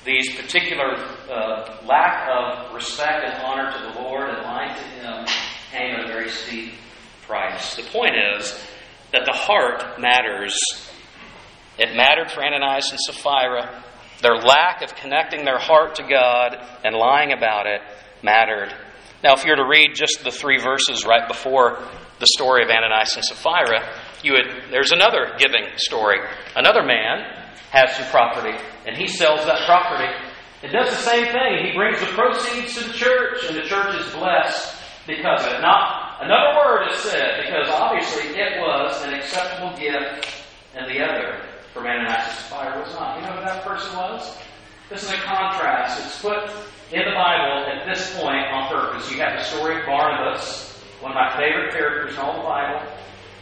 these 0.04 0.36
particular 0.36 0.96
uh, 1.30 1.78
lack 1.86 2.28
of 2.30 2.74
respect 2.74 3.24
and 3.24 3.42
honor 3.42 3.72
to 3.72 3.84
the 3.84 4.02
Lord 4.02 4.30
and 4.30 4.44
lying 4.44 4.76
to 4.76 4.84
Him 4.84 5.26
came 5.72 5.96
at 5.96 6.06
a 6.06 6.08
very 6.08 6.30
steep 6.30 6.74
price. 7.22 7.76
The 7.78 7.84
point 7.84 8.16
is 8.36 8.60
that 9.14 9.24
the 9.24 9.34
heart 9.34 9.98
matters. 9.98 10.60
It 11.82 11.96
mattered 11.96 12.30
for 12.30 12.46
Ananias 12.46 12.92
and 12.92 13.00
Sapphira. 13.00 13.84
Their 14.22 14.36
lack 14.36 14.84
of 14.84 14.94
connecting 14.94 15.46
their 15.46 15.58
heart 15.58 15.96
to 15.96 16.04
God 16.04 16.56
and 16.84 16.96
lying 16.96 17.34
about 17.34 17.66
it 17.66 17.82
mattered. 18.22 18.72
Now, 19.24 19.34
if 19.34 19.44
you 19.44 19.50
were 19.50 19.56
to 19.56 19.68
read 19.68 19.96
just 19.96 20.24
the 20.24 20.30
three 20.30 20.62
verses 20.62 21.08
right 21.08 21.28
before 21.28 21.82
the 22.20 22.28
story 22.28 22.62
of 22.62 22.70
Ananias 22.70 23.16
and 23.16 23.26
Sapphira, 23.26 23.98
you 24.22 24.34
would, 24.34 24.70
there's 24.70 24.92
another 24.92 25.34
giving 25.40 25.66
story. 25.78 26.20
Another 26.56 26.84
man 26.84 27.26
has 27.72 27.96
some 27.96 28.06
property, 28.12 28.56
and 28.86 28.96
he 28.96 29.08
sells 29.08 29.44
that 29.48 29.66
property 29.66 30.14
It 30.62 30.72
does 30.72 30.92
the 30.92 31.02
same 31.02 31.26
thing. 31.34 31.66
He 31.66 31.74
brings 31.76 32.00
the 32.00 32.14
proceeds 32.14 32.78
to 32.78 32.90
the 32.90 32.94
church, 32.94 33.40
and 33.50 33.58
the 33.58 33.64
church 33.64 33.96
is 33.96 34.14
blessed 34.14 34.78
because 35.08 35.48
of 35.48 35.54
it. 35.54 35.62
Not 35.62 36.22
another 36.22 36.62
word 36.62 36.92
is 36.92 37.00
said, 37.00 37.42
because 37.42 37.74
obviously 37.74 38.38
it 38.38 38.62
was 38.62 39.02
an 39.02 39.16
acceptable 39.16 39.76
gift, 39.76 40.30
and 40.76 40.86
the 40.86 41.02
other 41.02 41.51
for 41.74 41.80
Ananias 41.88 42.28
and 42.28 42.38
Sapphira 42.46 42.84
was 42.84 42.94
not. 42.94 43.20
You 43.20 43.28
know 43.28 43.34
who 43.34 43.46
that 43.46 43.64
person 43.64 43.96
was? 43.96 44.38
This 44.90 45.04
is 45.04 45.12
a 45.12 45.22
contrast. 45.24 46.04
It's 46.06 46.22
put 46.22 46.52
in 46.92 47.00
the 47.08 47.16
Bible 47.16 47.64
at 47.72 47.88
this 47.88 48.12
point 48.20 48.44
on 48.52 48.68
purpose. 48.68 49.10
You 49.12 49.20
have 49.22 49.40
the 49.40 49.44
story 49.44 49.80
of 49.80 49.86
Barnabas, 49.86 50.84
one 51.00 51.12
of 51.12 51.16
my 51.16 51.32
favorite 51.38 51.72
characters 51.72 52.14
in 52.14 52.20
all 52.20 52.36
the 52.36 52.44
Bible. 52.44 52.92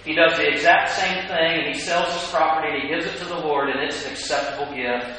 He 0.05 0.13
does 0.13 0.37
the 0.37 0.47
exact 0.47 0.91
same 0.91 1.27
thing, 1.27 1.65
and 1.65 1.67
he 1.73 1.79
sells 1.79 2.13
his 2.13 2.29
property 2.29 2.69
and 2.71 2.81
he 2.83 2.87
gives 2.87 3.05
it 3.05 3.17
to 3.17 3.25
the 3.25 3.39
Lord, 3.39 3.69
and 3.69 3.79
it's 3.81 4.05
an 4.05 4.11
acceptable 4.11 4.73
gift. 4.73 5.09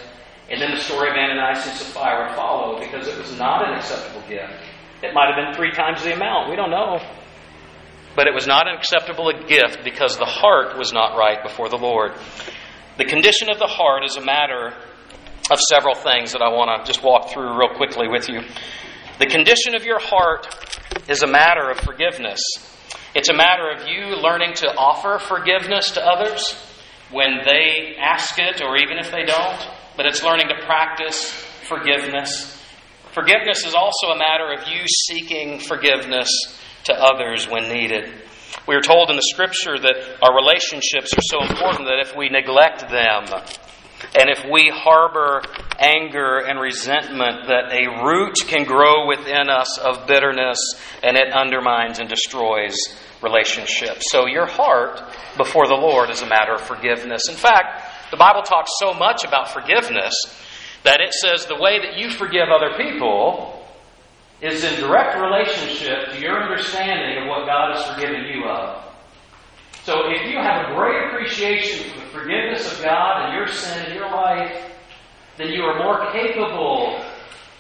And 0.50 0.60
then 0.60 0.70
the 0.70 0.80
story 0.80 1.10
of 1.10 1.16
Ananias 1.16 1.66
and 1.66 1.76
Sapphira 1.76 2.26
would 2.26 2.36
follow 2.36 2.78
because 2.78 3.06
it 3.06 3.18
was 3.18 3.36
not 3.38 3.68
an 3.68 3.74
acceptable 3.74 4.22
gift. 4.28 4.54
It 5.02 5.14
might 5.14 5.34
have 5.34 5.36
been 5.36 5.54
three 5.54 5.72
times 5.72 6.02
the 6.02 6.14
amount. 6.14 6.50
We 6.50 6.56
don't 6.56 6.70
know. 6.70 6.98
But 8.16 8.26
it 8.26 8.34
was 8.34 8.46
not 8.46 8.66
an 8.66 8.74
acceptable 8.76 9.32
gift 9.46 9.84
because 9.84 10.16
the 10.18 10.26
heart 10.26 10.76
was 10.76 10.92
not 10.92 11.16
right 11.16 11.42
before 11.42 11.68
the 11.68 11.78
Lord. 11.78 12.12
The 13.00 13.06
condition 13.06 13.48
of 13.48 13.58
the 13.58 13.66
heart 13.66 14.04
is 14.04 14.16
a 14.16 14.20
matter 14.20 14.74
of 15.50 15.58
several 15.72 15.94
things 15.94 16.32
that 16.32 16.42
I 16.42 16.50
want 16.52 16.84
to 16.84 16.86
just 16.86 17.02
walk 17.02 17.30
through 17.30 17.58
real 17.58 17.74
quickly 17.74 18.08
with 18.08 18.28
you. 18.28 18.42
The 19.18 19.24
condition 19.24 19.74
of 19.74 19.86
your 19.86 19.98
heart 19.98 20.46
is 21.08 21.22
a 21.22 21.26
matter 21.26 21.70
of 21.70 21.78
forgiveness. 21.78 22.42
It's 23.14 23.30
a 23.30 23.34
matter 23.34 23.70
of 23.70 23.88
you 23.88 24.16
learning 24.20 24.52
to 24.56 24.66
offer 24.76 25.18
forgiveness 25.18 25.92
to 25.92 26.06
others 26.06 26.54
when 27.10 27.40
they 27.46 27.96
ask 27.98 28.38
it 28.38 28.60
or 28.60 28.76
even 28.76 28.98
if 28.98 29.10
they 29.10 29.24
don't 29.24 29.58
but 29.96 30.04
it's 30.04 30.22
learning 30.22 30.48
to 30.48 30.64
practice 30.66 31.30
forgiveness. 31.68 32.62
Forgiveness 33.12 33.64
is 33.64 33.74
also 33.74 34.08
a 34.08 34.18
matter 34.18 34.52
of 34.52 34.68
you 34.68 34.84
seeking 35.06 35.58
forgiveness 35.58 36.28
to 36.84 36.94
others 36.94 37.48
when 37.48 37.68
needed. 37.68 38.12
We 38.66 38.74
are 38.74 38.80
told 38.80 39.10
in 39.10 39.16
the 39.16 39.28
scripture 39.32 39.78
that 39.78 40.22
our 40.22 40.34
relationships 40.34 41.12
are 41.16 41.22
so 41.22 41.42
important 41.42 41.86
that 41.86 42.00
if 42.00 42.16
we 42.16 42.28
neglect 42.28 42.88
them, 42.88 43.24
and 44.18 44.30
if 44.30 44.44
we 44.50 44.70
harbor 44.72 45.42
anger 45.78 46.38
and 46.38 46.58
resentment, 46.58 47.46
that 47.48 47.72
a 47.72 48.04
root 48.04 48.36
can 48.46 48.64
grow 48.64 49.06
within 49.06 49.48
us 49.48 49.78
of 49.78 50.06
bitterness 50.06 50.58
and 51.02 51.16
it 51.16 51.32
undermines 51.32 51.98
and 51.98 52.08
destroys 52.08 52.76
relationships. 53.22 54.06
So, 54.10 54.26
your 54.26 54.46
heart 54.46 55.02
before 55.36 55.66
the 55.66 55.74
Lord 55.74 56.10
is 56.10 56.22
a 56.22 56.26
matter 56.26 56.54
of 56.54 56.62
forgiveness. 56.62 57.28
In 57.28 57.36
fact, 57.36 58.10
the 58.10 58.16
Bible 58.16 58.42
talks 58.42 58.72
so 58.80 58.94
much 58.94 59.24
about 59.24 59.50
forgiveness 59.50 60.14
that 60.82 61.00
it 61.00 61.12
says 61.12 61.46
the 61.46 61.60
way 61.60 61.78
that 61.78 61.98
you 61.98 62.10
forgive 62.10 62.48
other 62.48 62.76
people 62.76 63.59
is 64.42 64.64
in 64.64 64.80
direct 64.80 65.18
relationship 65.18 66.12
to 66.12 66.20
your 66.20 66.42
understanding 66.42 67.22
of 67.22 67.28
what 67.28 67.46
God 67.46 67.76
has 67.76 67.94
forgiven 67.94 68.24
you 68.26 68.44
of. 68.44 68.84
So 69.84 70.10
if 70.10 70.30
you 70.30 70.38
have 70.38 70.70
a 70.70 70.74
great 70.74 71.08
appreciation 71.08 71.90
for 71.90 72.00
the 72.00 72.06
forgiveness 72.06 72.72
of 72.72 72.82
God 72.82 73.26
and 73.26 73.34
your 73.34 73.48
sin 73.48 73.86
in 73.86 73.94
your 73.94 74.10
life, 74.10 74.70
then 75.36 75.48
you 75.48 75.62
are 75.62 75.78
more 75.78 76.10
capable 76.12 77.02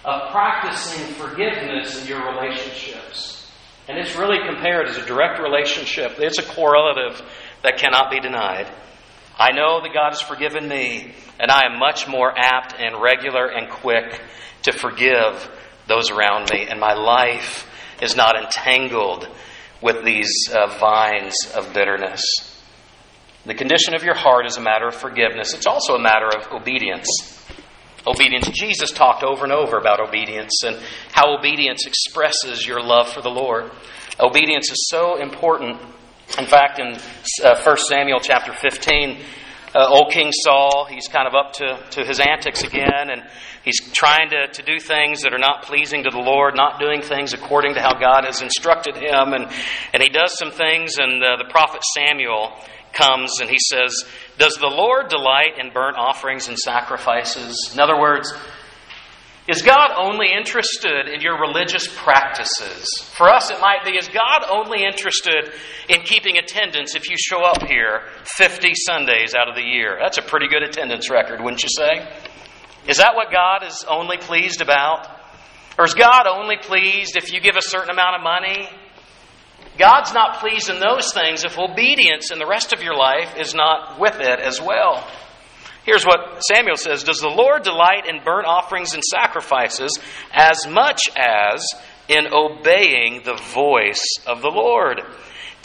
of 0.04 0.30
practicing 0.30 1.14
forgiveness 1.14 2.00
in 2.00 2.08
your 2.08 2.32
relationships. 2.32 3.50
And 3.88 3.98
it's 3.98 4.16
really 4.16 4.38
compared 4.46 4.88
as 4.88 4.96
a 4.96 5.04
direct 5.04 5.40
relationship. 5.40 6.12
It's 6.18 6.38
a 6.38 6.42
correlative 6.42 7.20
that 7.62 7.78
cannot 7.78 8.10
be 8.10 8.20
denied. 8.20 8.70
I 9.38 9.52
know 9.52 9.80
that 9.80 9.92
God 9.94 10.10
has 10.10 10.20
forgiven 10.20 10.68
me, 10.68 11.14
and 11.38 11.50
I 11.50 11.62
am 11.66 11.78
much 11.78 12.06
more 12.06 12.32
apt 12.36 12.74
and 12.78 13.00
regular 13.00 13.46
and 13.46 13.70
quick 13.70 14.20
to 14.62 14.72
forgive 14.72 15.50
those 15.90 16.10
around 16.10 16.50
me, 16.50 16.66
and 16.68 16.80
my 16.80 16.94
life 16.94 17.68
is 18.00 18.16
not 18.16 18.36
entangled 18.36 19.28
with 19.82 20.04
these 20.04 20.32
uh, 20.52 20.66
vines 20.78 21.36
of 21.54 21.72
bitterness. 21.74 22.22
The 23.44 23.54
condition 23.54 23.94
of 23.94 24.02
your 24.02 24.14
heart 24.14 24.46
is 24.46 24.56
a 24.56 24.60
matter 24.60 24.88
of 24.88 24.94
forgiveness. 24.94 25.52
It's 25.52 25.66
also 25.66 25.94
a 25.94 26.00
matter 26.00 26.28
of 26.28 26.52
obedience. 26.52 27.08
Obedience. 28.06 28.48
Jesus 28.50 28.90
talked 28.90 29.22
over 29.22 29.44
and 29.44 29.52
over 29.52 29.76
about 29.76 30.00
obedience 30.00 30.62
and 30.64 30.78
how 31.12 31.36
obedience 31.36 31.86
expresses 31.86 32.66
your 32.66 32.82
love 32.82 33.08
for 33.10 33.20
the 33.20 33.30
Lord. 33.30 33.70
Obedience 34.18 34.70
is 34.70 34.88
so 34.88 35.20
important 35.20 35.78
in 36.38 36.46
fact, 36.46 36.78
in 36.78 36.96
uh, 37.44 37.60
1 37.60 37.76
Samuel 37.88 38.20
chapter 38.20 38.52
15, 38.52 39.18
uh, 39.74 39.86
old 39.88 40.12
King 40.12 40.32
Saul, 40.32 40.86
he's 40.90 41.06
kind 41.08 41.28
of 41.28 41.34
up 41.34 41.52
to, 41.54 41.78
to 41.90 42.04
his 42.04 42.20
antics 42.20 42.62
again, 42.62 43.10
and 43.10 43.22
he's 43.64 43.80
trying 43.92 44.30
to, 44.30 44.48
to 44.48 44.62
do 44.62 44.80
things 44.80 45.22
that 45.22 45.32
are 45.32 45.38
not 45.38 45.62
pleasing 45.62 46.04
to 46.04 46.10
the 46.10 46.18
Lord, 46.18 46.56
not 46.56 46.80
doing 46.80 47.02
things 47.02 47.32
according 47.32 47.74
to 47.74 47.80
how 47.80 47.94
God 47.98 48.24
has 48.24 48.42
instructed 48.42 48.96
him. 48.96 49.32
And, 49.32 49.50
and 49.92 50.02
he 50.02 50.08
does 50.08 50.36
some 50.36 50.50
things, 50.50 50.98
and 50.98 51.22
uh, 51.22 51.36
the 51.36 51.48
prophet 51.50 51.82
Samuel 51.94 52.52
comes 52.92 53.40
and 53.40 53.48
he 53.48 53.58
says, 53.58 54.04
Does 54.38 54.54
the 54.54 54.66
Lord 54.66 55.08
delight 55.08 55.58
in 55.58 55.72
burnt 55.72 55.96
offerings 55.96 56.48
and 56.48 56.58
sacrifices? 56.58 57.70
In 57.72 57.80
other 57.80 57.98
words, 57.98 58.32
is 59.50 59.62
God 59.62 59.90
only 59.98 60.28
interested 60.32 61.08
in 61.12 61.20
your 61.20 61.40
religious 61.40 61.88
practices? 61.88 62.86
For 63.16 63.28
us, 63.28 63.50
it 63.50 63.58
might 63.60 63.84
be, 63.84 63.96
is 63.96 64.08
God 64.08 64.44
only 64.48 64.84
interested 64.84 65.52
in 65.88 66.02
keeping 66.02 66.38
attendance 66.38 66.94
if 66.94 67.10
you 67.10 67.16
show 67.18 67.42
up 67.42 67.66
here 67.66 68.02
50 68.36 68.74
Sundays 68.74 69.34
out 69.34 69.48
of 69.48 69.56
the 69.56 69.62
year? 69.62 69.98
That's 70.00 70.18
a 70.18 70.22
pretty 70.22 70.46
good 70.46 70.62
attendance 70.62 71.10
record, 71.10 71.40
wouldn't 71.40 71.64
you 71.64 71.68
say? 71.68 72.08
Is 72.86 72.98
that 72.98 73.16
what 73.16 73.32
God 73.32 73.66
is 73.66 73.84
only 73.88 74.18
pleased 74.18 74.60
about? 74.60 75.08
Or 75.76 75.84
is 75.84 75.94
God 75.94 76.28
only 76.28 76.56
pleased 76.56 77.16
if 77.16 77.32
you 77.32 77.40
give 77.40 77.56
a 77.56 77.62
certain 77.62 77.90
amount 77.90 78.16
of 78.16 78.22
money? 78.22 78.68
God's 79.78 80.12
not 80.12 80.38
pleased 80.38 80.70
in 80.70 80.78
those 80.78 81.12
things 81.12 81.44
if 81.44 81.58
obedience 81.58 82.30
in 82.30 82.38
the 82.38 82.46
rest 82.46 82.72
of 82.72 82.82
your 82.82 82.94
life 82.94 83.34
is 83.36 83.54
not 83.54 83.98
with 83.98 84.20
it 84.20 84.38
as 84.38 84.60
well. 84.60 85.08
Here's 85.90 86.06
what 86.06 86.40
Samuel 86.44 86.76
says 86.76 87.02
Does 87.02 87.18
the 87.18 87.28
Lord 87.28 87.64
delight 87.64 88.06
in 88.08 88.22
burnt 88.22 88.46
offerings 88.46 88.94
and 88.94 89.02
sacrifices 89.02 89.98
as 90.32 90.64
much 90.68 91.10
as 91.16 91.66
in 92.06 92.32
obeying 92.32 93.22
the 93.24 93.34
voice 93.34 94.04
of 94.24 94.40
the 94.40 94.52
Lord? 94.54 95.00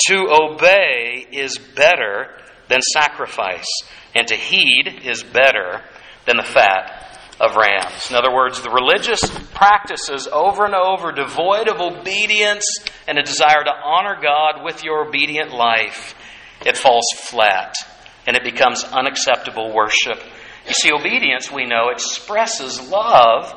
To 0.07 0.27
obey 0.41 1.27
is 1.31 1.59
better 1.59 2.39
than 2.69 2.81
sacrifice, 2.81 3.67
and 4.15 4.27
to 4.29 4.35
heed 4.35 5.01
is 5.03 5.21
better 5.21 5.83
than 6.25 6.37
the 6.37 6.43
fat 6.43 7.19
of 7.39 7.55
rams. 7.55 8.09
In 8.09 8.15
other 8.15 8.33
words, 8.33 8.63
the 8.63 8.71
religious 8.71 9.21
practices 9.53 10.27
over 10.27 10.65
and 10.65 10.73
over, 10.73 11.11
devoid 11.11 11.67
of 11.67 11.79
obedience 11.79 12.65
and 13.07 13.19
a 13.19 13.23
desire 13.23 13.63
to 13.63 13.71
honor 13.71 14.19
God 14.19 14.63
with 14.63 14.83
your 14.83 15.07
obedient 15.07 15.53
life, 15.53 16.15
it 16.65 16.77
falls 16.77 17.05
flat 17.15 17.75
and 18.27 18.35
it 18.35 18.43
becomes 18.43 18.83
unacceptable 18.83 19.73
worship. 19.73 20.21
You 20.67 20.73
see, 20.73 20.91
obedience, 20.91 21.51
we 21.51 21.65
know, 21.65 21.89
expresses 21.89 22.89
love 22.89 23.53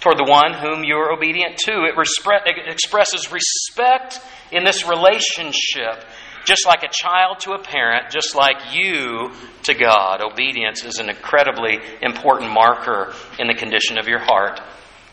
toward 0.00 0.18
the 0.18 0.30
one 0.30 0.54
whom 0.54 0.84
you're 0.84 1.12
obedient 1.12 1.56
to. 1.66 1.72
It, 1.84 1.96
respre- 1.96 2.46
it 2.46 2.70
expresses 2.70 3.32
respect 3.32 4.20
in 4.52 4.62
this 4.64 4.86
relationship, 4.86 6.04
just 6.44 6.66
like 6.66 6.84
a 6.84 6.88
child 6.92 7.40
to 7.40 7.52
a 7.52 7.62
parent, 7.62 8.10
just 8.10 8.36
like 8.36 8.72
you 8.72 9.32
to 9.64 9.74
God. 9.74 10.20
Obedience 10.22 10.84
is 10.84 10.98
an 10.98 11.10
incredibly 11.10 11.78
important 12.00 12.52
marker 12.52 13.12
in 13.40 13.48
the 13.48 13.54
condition 13.54 13.98
of 13.98 14.06
your 14.06 14.20
heart. 14.20 14.60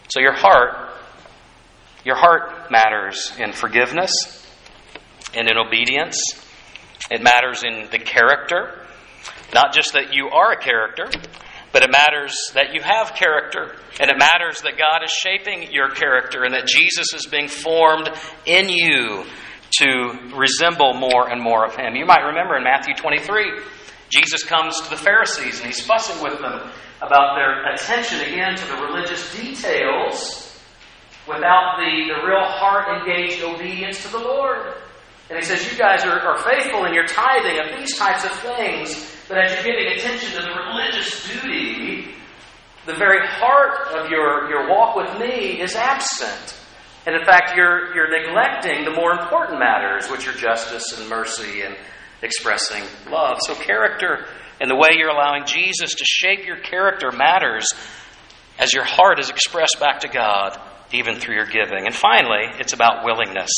So, 0.10 0.20
your 0.20 0.34
heart, 0.34 0.94
your 2.06 2.16
heart 2.16 2.70
matters 2.70 3.32
in 3.40 3.54
forgiveness 3.54 4.12
and 5.34 5.50
in 5.50 5.58
obedience. 5.58 6.22
It 7.10 7.24
matters 7.24 7.64
in 7.64 7.88
the 7.90 7.98
character 7.98 8.83
not 9.54 9.74
just 9.74 9.94
that 9.94 10.14
you 10.14 10.30
are 10.30 10.52
a 10.52 10.58
character, 10.58 11.10
but 11.72 11.84
it 11.84 11.92
matters 11.92 12.52
that 12.54 12.74
you 12.74 12.82
have 12.82 13.16
character. 13.16 13.76
And 14.00 14.10
it 14.12 14.18
matters 14.18 14.62
that 14.62 14.78
God 14.78 15.04
is 15.04 15.12
shaping 15.12 15.72
your 15.72 15.90
character 15.90 16.44
and 16.44 16.54
that 16.54 16.68
Jesus 16.68 17.14
is 17.14 17.26
being 17.26 17.48
formed 17.48 18.10
in 18.46 18.70
you 18.70 19.26
to 19.80 20.32
resemble 20.36 20.94
more 20.94 21.30
and 21.30 21.42
more 21.42 21.66
of 21.66 21.76
Him. 21.76 21.96
You 21.96 22.06
might 22.06 22.22
remember 22.22 22.58
in 22.58 22.64
Matthew 22.64 22.94
23, 22.94 23.60
Jesus 24.10 24.44
comes 24.44 24.80
to 24.82 24.90
the 24.92 24.98
Pharisees 24.98 25.60
and 25.60 25.68
he's 25.68 25.82
fussing 25.82 26.22
with 26.24 26.40
them 26.40 26.70
about 27.02 27.36
their 27.36 27.74
attention 27.74 28.22
again 28.22 28.56
to 28.56 28.66
the 28.68 28.76
religious 28.76 29.34
details 29.36 30.62
without 31.28 31.78
the, 31.78 32.14
the 32.14 32.28
real 32.28 32.46
heart 32.46 33.02
engaged 33.02 33.44
obedience 33.44 34.04
to 34.04 34.10
the 34.10 34.20
Lord. 34.20 34.76
And 35.30 35.40
he 35.40 35.44
says, 35.44 35.72
You 35.72 35.78
guys 35.78 36.06
are, 36.06 36.20
are 36.20 36.38
faithful 36.38 36.86
in 36.86 36.94
your 36.94 37.06
tithing 37.06 37.60
of 37.60 37.80
these 37.80 37.98
types 37.98 38.24
of 38.24 38.32
things, 38.32 39.13
but 39.28 39.38
as 39.38 39.54
you're 39.54 39.74
giving 39.74 39.92
attention 39.98 40.32
to 40.32 40.42
the 40.42 40.54
religious 40.70 41.28
duty, 41.28 42.14
the 42.86 42.94
very 42.96 43.26
heart 43.28 43.88
of 43.96 44.10
your, 44.10 44.50
your 44.50 44.70
walk 44.70 44.96
with 44.96 45.20
me 45.20 45.62
is 45.62 45.76
absent. 45.76 46.60
And 47.06 47.16
in 47.16 47.26
fact, 47.26 47.56
you're, 47.56 47.94
you're 47.96 48.10
neglecting 48.10 48.86
the 48.86 48.92
more 48.92 49.12
important 49.12 49.60
matters, 49.60 50.10
which 50.10 50.28
are 50.28 50.34
justice 50.34 50.98
and 50.98 51.10
mercy 51.10 51.62
and 51.62 51.76
expressing 52.22 52.84
love. 53.10 53.38
So, 53.46 53.56
character 53.56 54.26
and 54.62 54.70
the 54.70 54.76
way 54.76 54.90
you're 54.98 55.10
allowing 55.10 55.46
Jesus 55.46 55.96
to 55.96 56.06
shape 56.06 56.46
your 56.46 56.58
character 56.58 57.12
matters 57.12 57.68
as 58.58 58.74
your 58.74 58.86
heart 58.86 59.20
is 59.20 59.30
expressed 59.30 59.78
back 59.80 60.02
to 60.02 60.08
God, 60.08 60.60
even 60.94 61.20
through 61.20 61.36
your 61.36 61.46
giving. 61.46 61.86
And 61.86 61.94
finally, 61.94 62.46
it's 62.60 62.74
about 62.74 63.04
willingness. 63.04 63.50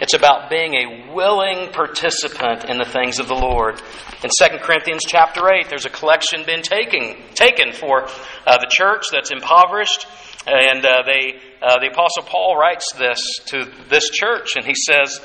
It's 0.00 0.14
about 0.14 0.48
being 0.48 0.72
a 0.74 1.12
willing 1.12 1.72
participant 1.72 2.64
in 2.64 2.78
the 2.78 2.86
things 2.86 3.18
of 3.18 3.28
the 3.28 3.34
Lord. 3.34 3.82
In 4.24 4.30
2 4.30 4.58
Corinthians 4.60 5.02
chapter 5.06 5.42
8, 5.52 5.68
there's 5.68 5.84
a 5.84 5.90
collection 5.90 6.44
been 6.46 6.62
taken, 6.62 7.16
taken 7.34 7.72
for 7.72 8.04
uh, 8.46 8.56
the 8.56 8.70
church 8.70 9.04
that's 9.12 9.30
impoverished. 9.30 10.06
And 10.46 10.86
uh, 10.86 11.02
they, 11.04 11.38
uh, 11.60 11.80
the 11.80 11.88
Apostle 11.92 12.22
Paul 12.24 12.56
writes 12.56 12.94
this 12.96 13.20
to 13.48 13.70
this 13.90 14.08
church, 14.08 14.56
and 14.56 14.64
he 14.64 14.74
says, 14.74 15.20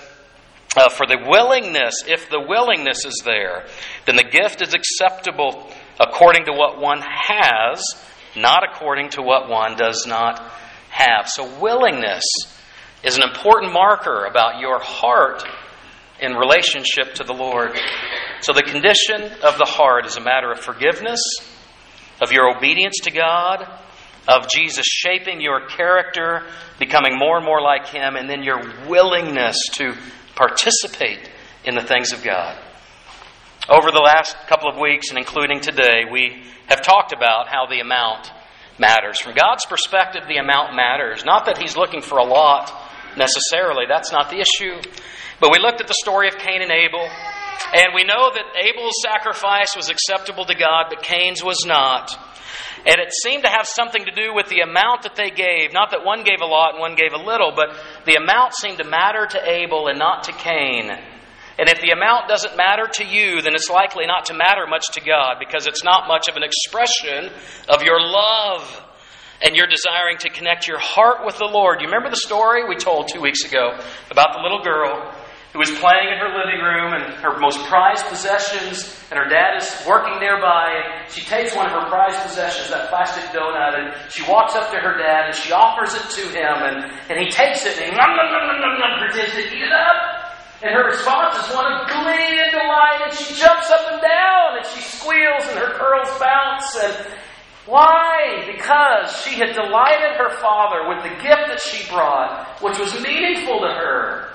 uh, 0.76 0.90
For 0.90 1.08
the 1.08 1.24
willingness, 1.26 2.04
if 2.06 2.30
the 2.30 2.42
willingness 2.46 3.06
is 3.06 3.22
there, 3.24 3.68
then 4.06 4.18
the 4.18 4.30
gift 4.30 4.62
is 4.62 4.74
acceptable 4.74 5.72
according 6.02 6.46
to 6.46 6.52
what 6.52 6.82
one 6.82 7.02
has, 7.02 7.82
not 8.36 8.66
according 8.70 9.12
to 9.12 9.22
what 9.22 9.48
one 9.48 9.78
does 9.78 10.06
not 10.06 10.52
have. 10.90 11.30
So, 11.30 11.62
willingness 11.62 12.26
is 13.06 13.18
an 13.18 13.24
important 13.24 13.72
marker 13.72 14.26
about 14.26 14.60
your 14.60 14.80
heart 14.80 15.44
in 16.20 16.34
relationship 16.34 17.14
to 17.16 17.24
the 17.24 17.34
Lord. 17.34 17.78
So, 18.42 18.52
the 18.52 18.64
condition 18.64 19.22
of 19.44 19.58
the 19.58 19.66
heart 19.66 20.08
is 20.08 20.18
a 20.18 20.22
matter 20.22 20.52
of 20.52 20.60
forgiveness, 20.60 21.22
of 22.20 22.32
your 22.32 22.56
obedience 22.56 22.96
to 23.04 23.12
God, 23.12 23.68
of 24.28 24.48
Jesus 24.50 24.88
shaping 24.88 25.40
your 25.40 25.68
character, 25.68 26.48
becoming 26.80 27.18
more 27.18 27.38
and 27.38 27.46
more 27.46 27.62
like 27.62 27.88
Him, 27.88 28.16
and 28.16 28.28
then 28.28 28.42
your 28.42 28.60
willingness 28.88 29.56
to 29.74 29.94
participate 30.36 31.30
in 31.64 31.76
the 31.76 31.84
things 31.84 32.12
of 32.12 32.24
God. 32.24 32.60
Over 33.70 33.92
the 33.92 34.02
last 34.04 34.36
couple 34.48 34.70
of 34.70 34.80
weeks, 34.80 35.10
and 35.10 35.18
including 35.20 35.60
today, 35.60 36.06
we 36.12 36.44
have 36.68 36.82
talked 36.82 37.14
about 37.14 37.50
how 37.50 37.68
the 37.68 37.82
amount 37.82 38.32
matters. 38.80 39.20
From 39.20 39.36
God's 39.36 39.66
perspective, 39.66 40.24
the 40.28 40.38
amount 40.38 40.76
matters. 40.76 41.24
Not 41.24 41.46
that 41.46 41.60
He's 41.60 41.78
looking 41.78 42.02
for 42.02 42.18
a 42.18 42.24
lot 42.24 42.72
necessarily, 43.18 43.86
that's 43.88 44.12
not 44.12 44.30
the 44.30 44.40
issue. 44.40 44.82
But 45.40 45.52
we 45.52 45.60
looked 45.60 45.82
at 45.82 45.88
the 45.88 45.98
story 46.02 46.28
of 46.28 46.38
Cain 46.38 46.62
and 46.62 46.72
Abel, 46.72 47.08
and 47.74 47.94
we 47.94 48.04
know 48.04 48.32
that 48.32 48.46
Abel's 48.64 49.02
sacrifice 49.04 49.76
was 49.76 49.90
acceptable 49.90 50.46
to 50.46 50.56
God, 50.56 50.86
but 50.90 51.04
Cain's 51.04 51.44
was 51.44 51.66
not. 51.66 52.12
And 52.86 53.02
it 53.02 53.12
seemed 53.24 53.44
to 53.44 53.50
have 53.50 53.66
something 53.66 54.06
to 54.06 54.12
do 54.12 54.34
with 54.34 54.48
the 54.48 54.62
amount 54.62 55.04
that 55.04 55.16
they 55.16 55.32
gave. 55.32 55.74
Not 55.74 55.90
that 55.92 56.06
one 56.06 56.24
gave 56.24 56.42
a 56.42 56.46
lot 56.46 56.74
and 56.74 56.80
one 56.80 56.96
gave 56.96 57.14
a 57.14 57.22
little, 57.22 57.52
but 57.56 57.76
the 58.06 58.16
amount 58.16 58.54
seemed 58.54 58.78
to 58.78 58.88
matter 58.88 59.26
to 59.26 59.50
Abel 59.50 59.88
and 59.88 59.98
not 59.98 60.26
to 60.26 60.32
Cain. 60.32 60.92
And 61.58 61.70
if 61.70 61.82
the 61.82 61.92
amount 61.92 62.28
doesn't 62.28 62.56
matter 62.56 62.86
to 62.86 63.06
you, 63.06 63.42
then 63.42 63.56
it's 63.56 63.70
likely 63.70 64.06
not 64.06 64.26
to 64.26 64.34
matter 64.34 64.68
much 64.68 64.86
to 64.94 65.02
God 65.02 65.38
because 65.40 65.66
it's 65.66 65.84
not 65.84 66.08
much 66.08 66.28
of 66.30 66.36
an 66.36 66.44
expression 66.44 67.32
of 67.68 67.82
your 67.82 68.00
love 68.00 68.85
and 69.42 69.56
you're 69.56 69.68
desiring 69.68 70.18
to 70.20 70.30
connect 70.30 70.68
your 70.68 70.80
heart 70.80 71.26
with 71.26 71.38
the 71.38 71.46
Lord. 71.46 71.82
You 71.82 71.88
remember 71.88 72.10
the 72.10 72.22
story 72.22 72.68
we 72.68 72.76
told 72.76 73.10
two 73.12 73.22
weeks 73.22 73.44
ago 73.44 73.76
about 74.12 74.34
the 74.34 74.42
little 74.42 74.64
girl 74.64 75.12
who 75.56 75.60
was 75.60 75.72
playing 75.80 76.12
in 76.12 76.20
her 76.20 76.36
living 76.36 76.60
room 76.60 76.92
and 76.92 77.16
her 77.24 77.40
most 77.40 77.64
prized 77.72 78.04
possessions, 78.12 78.92
and 79.08 79.16
her 79.16 79.32
dad 79.32 79.56
is 79.56 79.72
working 79.88 80.20
nearby. 80.20 80.68
And 80.76 81.08
she 81.08 81.24
takes 81.24 81.56
one 81.56 81.64
of 81.64 81.72
her 81.72 81.88
prized 81.88 82.20
possessions, 82.28 82.68
that 82.76 82.92
plastic 82.92 83.24
donut, 83.32 83.72
and 83.80 84.12
she 84.12 84.28
walks 84.28 84.52
up 84.52 84.68
to 84.76 84.78
her 84.84 85.00
dad 85.00 85.32
and 85.32 85.36
she 85.36 85.56
offers 85.56 85.96
it 85.96 86.04
to 86.20 86.24
him, 86.28 86.56
and, 86.60 86.92
and 87.08 87.16
he 87.16 87.32
takes 87.32 87.64
it 87.64 87.80
and 87.80 87.88
he 87.88 87.92
nom, 87.96 88.12
nom, 88.20 88.28
nom, 88.36 88.76
nom, 88.84 88.94
pretends 89.00 89.32
to 89.32 89.48
eat 89.48 89.64
it 89.64 89.72
up. 89.72 90.26
And 90.60 90.76
her 90.76 90.92
response 90.92 91.40
is 91.40 91.56
one 91.56 91.72
of 91.72 91.88
glee 91.88 92.36
and 92.36 92.52
delight, 92.52 93.08
and 93.08 93.14
she 93.16 93.36
jumps 93.40 93.72
up 93.72 93.96
and 93.96 94.02
down, 94.04 94.60
and 94.60 94.66
she 94.66 94.82
squeals, 94.82 95.48
and 95.52 95.60
her 95.60 95.72
curls 95.80 96.12
bounce. 96.20 96.68
And 96.84 97.16
why? 97.66 98.46
Because 98.46 99.24
she 99.24 99.40
had 99.40 99.54
delighted 99.54 100.18
her 100.18 100.38
father 100.38 100.88
with 100.88 101.02
the 101.02 101.18
gift 101.22 101.50
that 101.50 101.62
she 101.62 101.90
brought, 101.90 102.62
which 102.62 102.78
was 102.78 102.94
meaningful 103.02 103.60
to 103.62 103.74
her. 103.74 104.30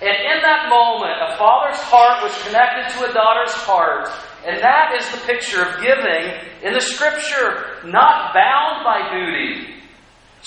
And 0.00 0.14
in 0.14 0.38
that 0.46 0.70
moment, 0.70 1.18
a 1.18 1.36
father's 1.36 1.82
heart 1.82 2.22
was 2.22 2.30
connected 2.46 2.94
to 2.94 3.10
a 3.10 3.12
daughter's 3.12 3.52
heart. 3.66 4.08
And 4.46 4.62
that 4.62 4.94
is 4.94 5.10
the 5.10 5.26
picture 5.26 5.62
of 5.62 5.82
giving 5.82 6.30
in 6.62 6.74
the 6.74 6.80
scripture, 6.80 7.82
not 7.84 8.32
bound 8.32 8.86
by 8.86 9.10
duty. 9.10 9.74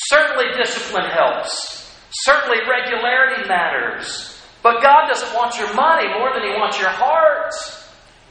Certainly, 0.08 0.56
discipline 0.56 1.12
helps. 1.12 1.92
Certainly, 2.12 2.60
regularity 2.70 3.50
matters. 3.50 4.40
But 4.64 4.82
God 4.82 5.10
doesn't 5.10 5.36
want 5.36 5.58
your 5.58 5.74
money 5.76 6.08
more 6.08 6.32
than 6.34 6.44
He 6.44 6.56
wants 6.56 6.80
your 6.80 6.90
heart. 6.90 7.52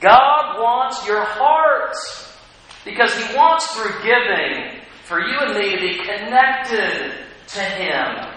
God 0.00 0.56
wants 0.56 1.06
your 1.06 1.24
heart 1.24 1.94
because 2.84 3.14
He 3.14 3.36
wants 3.36 3.66
through 3.74 3.92
giving 4.02 4.80
for 5.04 5.20
you 5.20 5.36
and 5.40 5.54
me 5.58 5.74
to 5.74 5.80
be 5.80 5.98
connected 5.98 7.12
to 7.48 7.60
Him. 7.60 8.32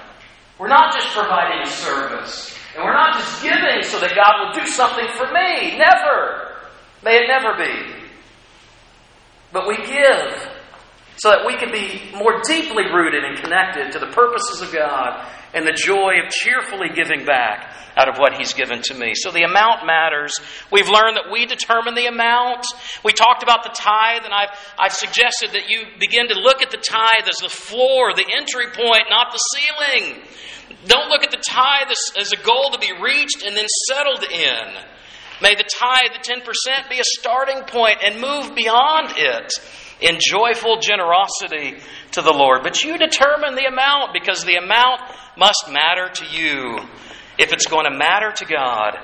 We're 0.59 0.67
not 0.67 0.93
just 0.93 1.07
providing 1.15 1.61
a 1.63 1.69
service, 1.69 2.57
and 2.75 2.83
we're 2.83 2.93
not 2.93 3.19
just 3.19 3.41
giving 3.41 3.83
so 3.83 3.99
that 3.99 4.15
God 4.15 4.33
will 4.39 4.63
do 4.63 4.69
something 4.69 5.07
for 5.17 5.27
me. 5.27 5.77
Never. 5.77 6.53
May 7.03 7.23
it 7.23 7.27
never 7.27 7.57
be. 7.57 8.03
But 9.51 9.67
we 9.67 9.77
give 9.77 10.49
so 11.17 11.29
that 11.29 11.45
we 11.45 11.55
can 11.57 11.71
be 11.71 12.01
more 12.17 12.41
deeply 12.47 12.85
rooted 12.93 13.23
and 13.23 13.37
connected 13.37 13.91
to 13.91 13.99
the 13.99 14.11
purposes 14.11 14.61
of 14.61 14.73
God 14.73 15.27
and 15.53 15.65
the 15.65 15.73
joy 15.73 16.19
of 16.23 16.31
cheerfully 16.31 16.89
giving 16.93 17.25
back 17.25 17.73
out 17.95 18.09
of 18.09 18.17
what 18.17 18.33
He's 18.33 18.53
given 18.53 18.81
to 18.83 18.93
me. 18.93 19.13
So 19.15 19.31
the 19.31 19.43
amount 19.43 19.85
matters. 19.85 20.33
We've 20.71 20.89
learned 20.89 21.17
that 21.17 21.31
we 21.31 21.45
determine 21.45 21.93
the 21.93 22.07
amount. 22.07 22.65
We 23.03 23.13
talked 23.13 23.43
about 23.43 23.63
the 23.63 23.69
tithe, 23.69 24.25
and 24.25 24.33
I've, 24.33 24.49
I've 24.79 24.93
suggested 24.93 25.51
that 25.53 25.69
you 25.69 25.85
begin 25.99 26.27
to 26.29 26.39
look 26.39 26.61
at 26.61 26.71
the 26.71 26.81
tithe 26.81 27.27
as 27.27 27.37
the 27.37 27.49
floor, 27.49 28.13
the 28.13 28.25
entry 28.35 28.67
point, 28.73 29.03
not 29.09 29.31
the 29.31 29.41
ceiling. 29.53 30.23
Don't 30.85 31.09
look 31.09 31.23
at 31.23 31.31
the 31.31 31.43
tithe 31.43 31.89
as, 31.89 32.01
as 32.17 32.31
a 32.33 32.43
goal 32.43 32.71
to 32.71 32.79
be 32.79 32.91
reached 33.01 33.43
and 33.45 33.55
then 33.55 33.67
settled 33.87 34.23
in. 34.23 34.83
May 35.41 35.55
the 35.55 35.63
tithe, 35.63 36.13
the 36.13 36.23
10%, 36.23 36.89
be 36.89 36.99
a 36.99 37.03
starting 37.19 37.63
point 37.67 37.97
and 38.03 38.21
move 38.21 38.55
beyond 38.55 39.13
it 39.17 39.51
in 40.03 40.19
joyful 40.19 40.79
generosity 40.79 41.79
to 42.11 42.21
the 42.21 42.33
Lord. 42.33 42.61
But 42.61 42.83
you 42.83 42.97
determine 42.97 43.55
the 43.55 43.65
amount 43.65 44.13
because 44.13 44.43
the 44.43 44.55
amount 44.55 45.01
must 45.37 45.71
matter 45.71 46.09
to 46.09 46.25
you 46.25 46.77
if 47.39 47.53
it's 47.53 47.67
going 47.67 47.85
to 47.89 47.97
matter 47.97 48.31
to 48.31 48.45
God. 48.45 48.97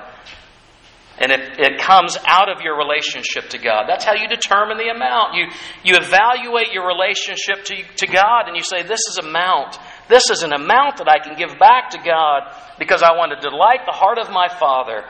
And 1.18 1.32
it, 1.32 1.58
it 1.58 1.80
comes 1.80 2.16
out 2.24 2.48
of 2.48 2.62
your 2.62 2.78
relationship 2.78 3.50
to 3.50 3.58
God. 3.58 3.84
That's 3.86 4.04
how 4.04 4.14
you 4.14 4.26
determine 4.26 4.78
the 4.78 4.88
amount. 4.88 5.34
You, 5.34 5.46
you 5.84 5.96
evaluate 5.96 6.72
your 6.72 6.86
relationship 6.86 7.64
to, 7.64 7.76
to 7.96 8.06
God 8.06 8.48
and 8.48 8.56
you 8.56 8.62
say, 8.62 8.82
This 8.82 9.00
is 9.08 9.18
amount. 9.18 9.78
This 10.08 10.30
is 10.30 10.42
an 10.42 10.52
amount 10.54 10.96
that 10.96 11.08
I 11.08 11.18
can 11.18 11.36
give 11.36 11.58
back 11.58 11.90
to 11.90 11.98
God 11.98 12.54
because 12.78 13.02
I 13.02 13.16
want 13.16 13.32
to 13.32 13.48
delight 13.48 13.80
the 13.84 13.92
heart 13.92 14.18
of 14.18 14.30
my 14.30 14.48
Father. 14.48 15.04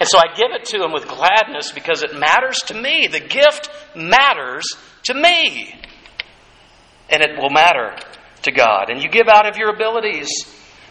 And 0.00 0.08
so 0.08 0.18
I 0.18 0.34
give 0.34 0.50
it 0.52 0.64
to 0.70 0.82
Him 0.82 0.92
with 0.92 1.06
gladness 1.06 1.72
because 1.72 2.02
it 2.02 2.18
matters 2.18 2.58
to 2.68 2.74
me. 2.74 3.06
The 3.06 3.20
gift 3.20 3.68
matters 3.94 4.64
to 5.04 5.14
me. 5.14 5.74
And 7.10 7.22
it 7.22 7.38
will 7.38 7.50
matter 7.50 7.96
to 8.42 8.52
God. 8.52 8.88
And 8.88 9.02
you 9.02 9.10
give 9.10 9.28
out 9.28 9.46
of 9.46 9.58
your 9.58 9.74
abilities. 9.74 10.30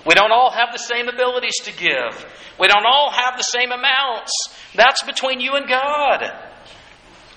We 0.05 0.13
don't 0.13 0.31
all 0.31 0.51
have 0.51 0.69
the 0.71 0.79
same 0.79 1.07
abilities 1.07 1.57
to 1.63 1.71
give. 1.71 2.25
We 2.59 2.67
don't 2.67 2.85
all 2.85 3.11
have 3.11 3.35
the 3.37 3.43
same 3.43 3.71
amounts. 3.71 4.31
That's 4.75 5.03
between 5.03 5.39
you 5.39 5.55
and 5.55 5.67
God. 5.67 6.23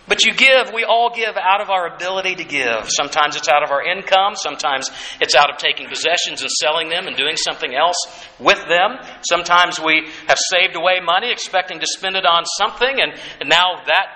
But 0.09 0.25
you 0.25 0.35
give, 0.35 0.73
we 0.75 0.85
all 0.85 1.15
give 1.15 1.37
out 1.37 1.61
of 1.61 1.71
our 1.71 1.95
ability 1.95 2.35
to 2.37 2.45
give. 2.45 2.91
Sometimes 2.91 3.37
it's 3.37 3.49
out 3.49 3.63
of 3.63 3.71
our 3.71 3.85
income. 3.85 4.35
Sometimes 4.35 4.91
it's 5.21 5.37
out 5.37 5.49
of 5.49 5.59
taking 5.59 5.89
possessions 5.89 6.43
and 6.43 6.51
selling 6.51 6.89
them 6.89 7.07
and 7.07 7.17
doing 7.17 7.37
something 7.37 7.73
else 7.73 7.97
with 8.41 8.59
them. 8.69 8.99
Sometimes 9.29 9.79
we 9.79 10.09
have 10.27 10.39
saved 10.51 10.75
away 10.75 10.99
money 11.05 11.31
expecting 11.31 11.79
to 11.79 11.87
spend 11.87 12.17
it 12.17 12.27
on 12.27 12.45
something, 12.59 13.01
and, 13.01 13.13
and 13.41 13.49
now 13.49 13.83
that 13.87 14.07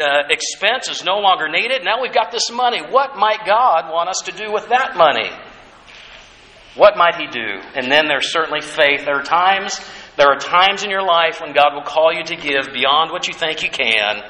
uh, 0.00 0.28
expense 0.28 0.88
is 0.88 1.04
no 1.04 1.18
longer 1.18 1.48
needed. 1.48 1.84
Now 1.84 2.02
we've 2.02 2.12
got 2.12 2.30
this 2.30 2.50
money. 2.50 2.80
What 2.80 3.16
might 3.16 3.46
God 3.46 3.90
want 3.90 4.10
us 4.10 4.22
to 4.26 4.32
do 4.32 4.52
with 4.52 4.68
that 4.68 4.96
money? 4.96 5.30
What 6.76 6.96
might 6.96 7.16
He 7.16 7.26
do? 7.26 7.60
And 7.74 7.90
then 7.90 8.06
there's 8.06 8.30
certainly 8.30 8.60
faith. 8.60 9.04
There 9.04 9.16
are 9.16 9.22
times, 9.22 9.80
there 10.16 10.28
are 10.28 10.38
times 10.38 10.84
in 10.84 10.90
your 10.90 11.02
life 11.02 11.40
when 11.40 11.52
God 11.52 11.74
will 11.74 11.82
call 11.82 12.12
you 12.12 12.24
to 12.24 12.36
give 12.36 12.72
beyond 12.72 13.10
what 13.10 13.26
you 13.26 13.34
think 13.34 13.62
you 13.62 13.70
can, 13.70 14.22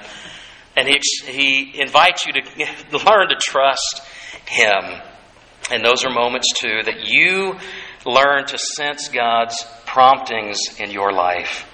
and 0.77 0.89
He 0.89 1.01
He 1.27 1.81
invites 1.81 2.27
you 2.27 2.33
to 2.33 2.99
learn 3.07 3.29
to 3.29 3.37
trust 3.41 4.03
Him. 4.47 5.01
And 5.71 5.85
those 5.85 6.05
are 6.05 6.11
moments 6.11 6.49
too 6.59 6.81
that 6.85 7.05
you 7.05 7.57
learn 8.05 8.47
to 8.47 8.59
sense 8.59 9.09
God's 9.09 9.65
promptings 9.87 10.59
in 10.79 10.91
your 10.91 11.13
life. 11.13 11.67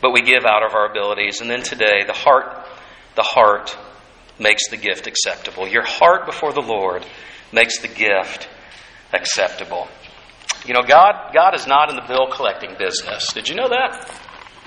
But 0.00 0.12
we 0.12 0.22
give 0.22 0.44
out 0.44 0.64
of 0.64 0.74
our 0.74 0.90
abilities. 0.90 1.40
And 1.40 1.50
then 1.50 1.62
today, 1.62 2.04
the 2.06 2.14
heart, 2.14 2.66
the 3.16 3.22
heart 3.22 3.76
makes 4.38 4.68
the 4.70 4.76
gift 4.76 5.06
acceptable. 5.06 5.68
Your 5.68 5.84
heart 5.84 6.24
before 6.24 6.52
the 6.52 6.62
Lord 6.62 7.04
makes 7.52 7.80
the 7.80 7.88
gift 7.88 8.48
acceptable. 9.12 9.88
You 10.64 10.74
know, 10.74 10.82
God, 10.82 11.32
God 11.34 11.54
is 11.54 11.66
not 11.66 11.90
in 11.90 11.96
the 11.96 12.04
bill 12.06 12.28
collecting 12.32 12.76
business. 12.78 13.32
Did 13.32 13.48
you 13.48 13.54
know 13.54 13.68
that? 13.68 14.10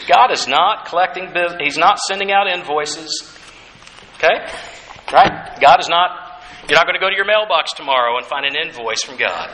God 0.07 0.31
is 0.31 0.47
not 0.47 0.85
collecting, 0.87 1.29
He's 1.59 1.77
not 1.77 1.97
sending 1.99 2.31
out 2.31 2.47
invoices. 2.47 3.39
Okay? 4.23 4.45
Right? 5.11 5.59
God 5.59 5.79
is 5.81 5.89
not 5.89 6.41
You're 6.69 6.77
not 6.77 6.85
going 6.85 6.95
to 6.95 7.01
go 7.01 7.09
to 7.09 7.15
your 7.15 7.25
mailbox 7.25 7.73
tomorrow 7.73 8.17
and 8.17 8.25
find 8.25 8.45
an 8.45 8.55
invoice 8.55 9.03
from 9.03 9.17
God. 9.17 9.53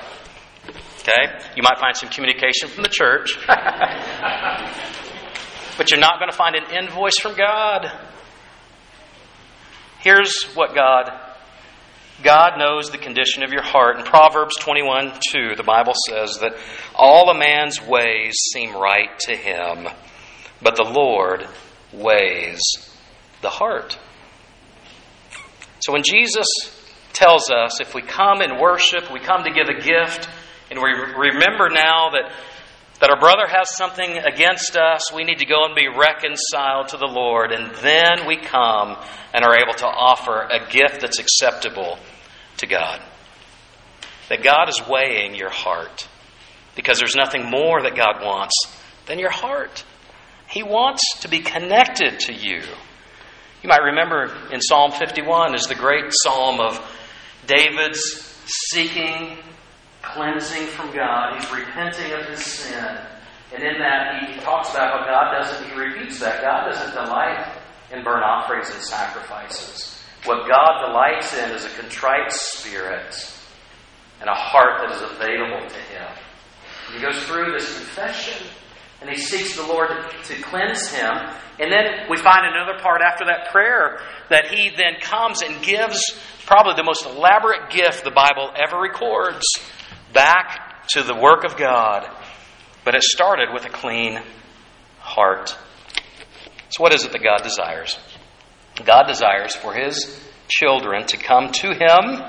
Okay? 0.99 1.39
You 1.55 1.63
might 1.63 1.79
find 1.79 1.95
some 1.95 2.09
communication 2.09 2.69
from 2.69 2.83
the 2.83 2.89
church. 2.89 3.35
but 5.77 5.89
you're 5.89 5.99
not 5.99 6.19
going 6.19 6.29
to 6.29 6.37
find 6.37 6.55
an 6.55 6.71
invoice 6.71 7.17
from 7.19 7.35
God. 7.35 7.91
Here's 9.99 10.43
what 10.53 10.75
God 10.75 11.09
God 12.21 12.59
knows 12.59 12.89
the 12.91 12.97
condition 12.97 13.43
of 13.43 13.51
your 13.51 13.63
heart. 13.63 13.97
In 13.97 14.03
Proverbs 14.03 14.57
21 14.57 15.13
2, 15.31 15.55
the 15.55 15.63
Bible 15.63 15.93
says 16.07 16.37
that 16.41 16.53
all 16.93 17.29
a 17.29 17.37
man's 17.37 17.81
ways 17.81 18.33
seem 18.53 18.75
right 18.75 19.17
to 19.21 19.35
him, 19.35 19.87
but 20.61 20.75
the 20.75 20.83
Lord 20.83 21.47
weighs 21.93 22.59
the 23.41 23.49
heart. 23.49 23.97
So 25.79 25.93
when 25.93 26.03
Jesus 26.03 26.47
tells 27.13 27.49
us 27.49 27.81
if 27.81 27.93
we 27.93 28.01
come 28.01 28.41
and 28.41 28.59
worship, 28.59 29.11
we 29.11 29.19
come 29.19 29.43
to 29.43 29.51
give 29.51 29.67
a 29.69 29.81
gift, 29.81 30.29
and 30.69 30.79
we 30.79 30.89
remember 30.89 31.69
now 31.69 32.11
that, 32.11 32.31
that 32.99 33.09
our 33.09 33.19
brother 33.19 33.47
has 33.47 33.75
something 33.75 34.17
against 34.17 34.77
us, 34.77 35.11
we 35.13 35.23
need 35.23 35.39
to 35.39 35.45
go 35.45 35.65
and 35.65 35.75
be 35.75 35.87
reconciled 35.87 36.89
to 36.89 36.97
the 36.97 37.07
Lord, 37.07 37.51
and 37.51 37.73
then 37.75 38.27
we 38.27 38.37
come 38.37 38.97
and 39.33 39.43
are 39.43 39.57
able 39.57 39.73
to 39.73 39.87
offer 39.87 40.41
a 40.41 40.69
gift 40.69 41.01
that's 41.01 41.19
acceptable 41.19 41.97
to 42.57 42.67
God. 42.67 43.01
That 44.29 44.43
God 44.43 44.69
is 44.69 44.81
weighing 44.87 45.35
your 45.35 45.49
heart 45.49 46.07
because 46.75 46.99
there's 46.99 47.15
nothing 47.15 47.49
more 47.49 47.81
that 47.81 47.95
God 47.95 48.23
wants 48.23 48.53
than 49.07 49.17
your 49.17 49.31
heart. 49.31 49.83
He 50.49 50.63
wants 50.63 51.01
to 51.21 51.27
be 51.27 51.39
connected 51.39 52.19
to 52.21 52.33
you. 52.33 52.61
You 53.61 53.67
might 53.67 53.83
remember 53.83 54.31
in 54.53 54.61
Psalm 54.61 54.91
51 54.91 55.53
is 55.53 55.63
the 55.63 55.75
great 55.75 56.05
psalm 56.23 56.61
of 56.61 56.79
David's 57.45 57.99
seeking 58.45 59.37
cleansing 60.01 60.67
from 60.67 60.93
God. 60.93 61.35
He's 61.35 61.51
repenting 61.51 62.13
of 62.13 62.25
his 62.27 62.43
sin. 62.43 62.97
And 63.53 63.63
in 63.63 63.79
that, 63.79 64.29
he 64.29 64.39
talks 64.39 64.69
about 64.69 64.99
how 64.99 65.05
God 65.05 65.37
doesn't, 65.37 65.69
he 65.69 65.77
repeats 65.77 66.19
that, 66.21 66.41
God 66.41 66.71
doesn't 66.71 66.93
delight 66.93 67.53
in 67.91 68.01
burnt 68.03 68.23
offerings 68.23 68.69
and 68.69 68.81
sacrifices. 68.81 70.01
What 70.23 70.47
God 70.47 70.85
delights 70.87 71.33
in 71.37 71.51
is 71.51 71.65
a 71.65 71.69
contrite 71.69 72.31
spirit 72.31 73.33
and 74.21 74.29
a 74.29 74.35
heart 74.35 74.81
that 74.81 74.95
is 74.95 75.01
available 75.01 75.67
to 75.67 75.75
him. 75.75 76.07
He 76.93 77.01
goes 77.01 77.21
through 77.23 77.51
this 77.51 77.77
confession 77.77 78.47
and 79.01 79.09
he 79.09 79.17
seeks 79.17 79.55
the 79.55 79.65
Lord 79.65 79.89
to 80.25 80.41
cleanse 80.41 80.89
him. 80.89 81.11
And 81.59 81.71
then 81.71 82.09
we 82.09 82.17
find 82.17 82.45
another 82.45 82.79
part 82.81 83.01
after 83.01 83.25
that 83.25 83.49
prayer 83.51 83.99
that 84.29 84.47
he 84.47 84.69
then 84.75 84.99
comes 85.01 85.41
and 85.41 85.61
gives 85.63 86.17
probably 86.45 86.73
the 86.75 86.83
most 86.83 87.05
elaborate 87.05 87.69
gift 87.71 88.03
the 88.03 88.11
Bible 88.11 88.51
ever 88.55 88.81
records 88.81 89.45
back 90.13 90.87
to 90.89 91.03
the 91.03 91.15
work 91.15 91.43
of 91.43 91.57
God. 91.57 92.07
But 92.83 92.95
it 92.95 93.03
started 93.03 93.49
with 93.53 93.65
a 93.65 93.69
clean 93.69 94.19
heart. 94.99 95.55
So, 96.69 96.83
what 96.83 96.93
is 96.93 97.05
it 97.05 97.11
that 97.11 97.23
God 97.23 97.43
desires? 97.43 97.97
God 98.85 99.03
desires 99.07 99.55
for 99.55 99.73
his 99.73 100.19
children 100.47 101.05
to 101.07 101.17
come 101.17 101.51
to 101.51 101.67
him, 101.67 102.21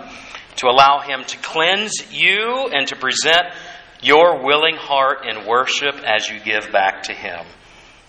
to 0.56 0.66
allow 0.66 1.00
him 1.00 1.24
to 1.24 1.38
cleanse 1.38 1.92
you, 2.12 2.68
and 2.72 2.86
to 2.88 2.96
present 2.96 3.54
your 4.02 4.44
willing 4.44 4.76
heart 4.76 5.26
in 5.26 5.46
worship 5.46 5.96
as 6.04 6.28
you 6.28 6.40
give 6.40 6.72
back 6.72 7.04
to 7.04 7.12
him. 7.12 7.44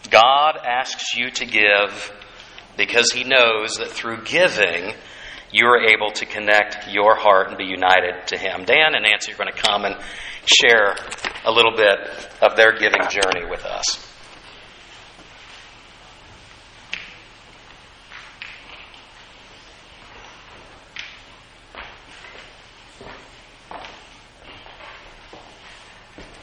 God 0.10 0.58
asks 0.64 1.16
you 1.16 1.30
to 1.32 1.46
give 1.46 2.14
because 2.78 3.12
he 3.12 3.24
knows 3.24 3.76
that 3.76 3.90
through 3.90 4.24
giving, 4.24 4.94
you 5.52 5.66
are 5.68 5.84
able 5.84 6.12
to 6.12 6.26
connect 6.26 6.90
your 6.90 7.16
heart 7.16 7.50
and 7.50 7.58
be 7.58 7.66
united 7.66 8.28
to 8.28 8.38
him. 8.38 8.64
Dan 8.66 8.96
and 8.96 9.06
Nancy 9.10 9.34
are 9.34 9.36
going 9.36 9.52
to 9.52 9.60
come 9.60 9.86
and 9.86 9.96
share 10.46 10.96
a 11.46 11.52
little 11.52 11.76
bit 11.76 12.00
of 12.42 12.56
their 12.56 12.78
giving 12.78 13.02
journey 13.10 13.46
with 13.50 13.66
us. 13.66 14.11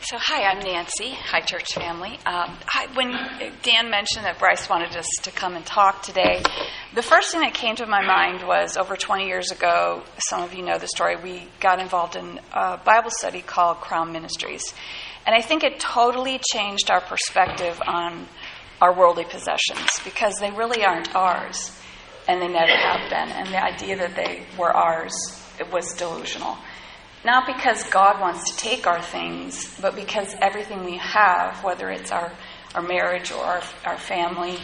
So, 0.08 0.16
hi, 0.18 0.44
I'm 0.44 0.60
Nancy. 0.60 1.10
Hi, 1.10 1.42
church 1.42 1.74
family. 1.74 2.18
Um, 2.24 2.56
when 2.94 3.10
Dan 3.62 3.90
mentioned 3.90 4.24
that 4.24 4.38
Brice 4.38 4.66
wanted 4.66 4.96
us 4.96 5.04
to 5.24 5.30
come 5.30 5.54
and 5.54 5.66
talk 5.66 6.02
today, 6.02 6.42
the 6.94 7.02
first 7.02 7.30
thing 7.30 7.42
that 7.42 7.52
came 7.52 7.76
to 7.76 7.84
my 7.84 8.00
mind 8.00 8.42
was 8.48 8.78
over 8.78 8.96
20 8.96 9.26
years 9.26 9.50
ago, 9.50 10.02
some 10.30 10.42
of 10.42 10.54
you 10.54 10.64
know 10.64 10.78
the 10.78 10.86
story, 10.86 11.16
we 11.16 11.46
got 11.60 11.78
involved 11.78 12.16
in 12.16 12.40
a 12.54 12.78
Bible 12.78 13.10
study 13.18 13.42
called 13.42 13.82
Crown 13.82 14.10
Ministries. 14.10 14.72
And 15.26 15.34
I 15.34 15.42
think 15.42 15.62
it 15.62 15.78
totally 15.78 16.40
changed 16.54 16.90
our 16.90 17.02
perspective 17.02 17.78
on 17.86 18.28
our 18.80 18.96
worldly 18.96 19.24
possessions 19.24 19.90
because 20.04 20.36
they 20.40 20.50
really 20.50 20.86
aren't 20.86 21.14
ours, 21.14 21.78
and 22.26 22.40
they 22.40 22.48
never 22.48 22.74
have 22.74 23.10
been. 23.10 23.28
And 23.28 23.48
the 23.48 23.62
idea 23.62 23.98
that 23.98 24.16
they 24.16 24.46
were 24.58 24.74
ours 24.74 25.12
it 25.58 25.72
was 25.72 25.92
delusional. 25.94 26.56
Not 27.24 27.46
because 27.46 27.82
God 27.84 28.20
wants 28.20 28.50
to 28.50 28.56
take 28.56 28.86
our 28.86 29.02
things, 29.02 29.76
but 29.80 29.94
because 29.96 30.34
everything 30.40 30.84
we 30.84 30.98
have, 30.98 31.62
whether 31.64 31.90
it's 31.90 32.12
our, 32.12 32.32
our 32.74 32.82
marriage 32.82 33.32
or 33.32 33.42
our, 33.42 33.62
our 33.84 33.98
family 33.98 34.58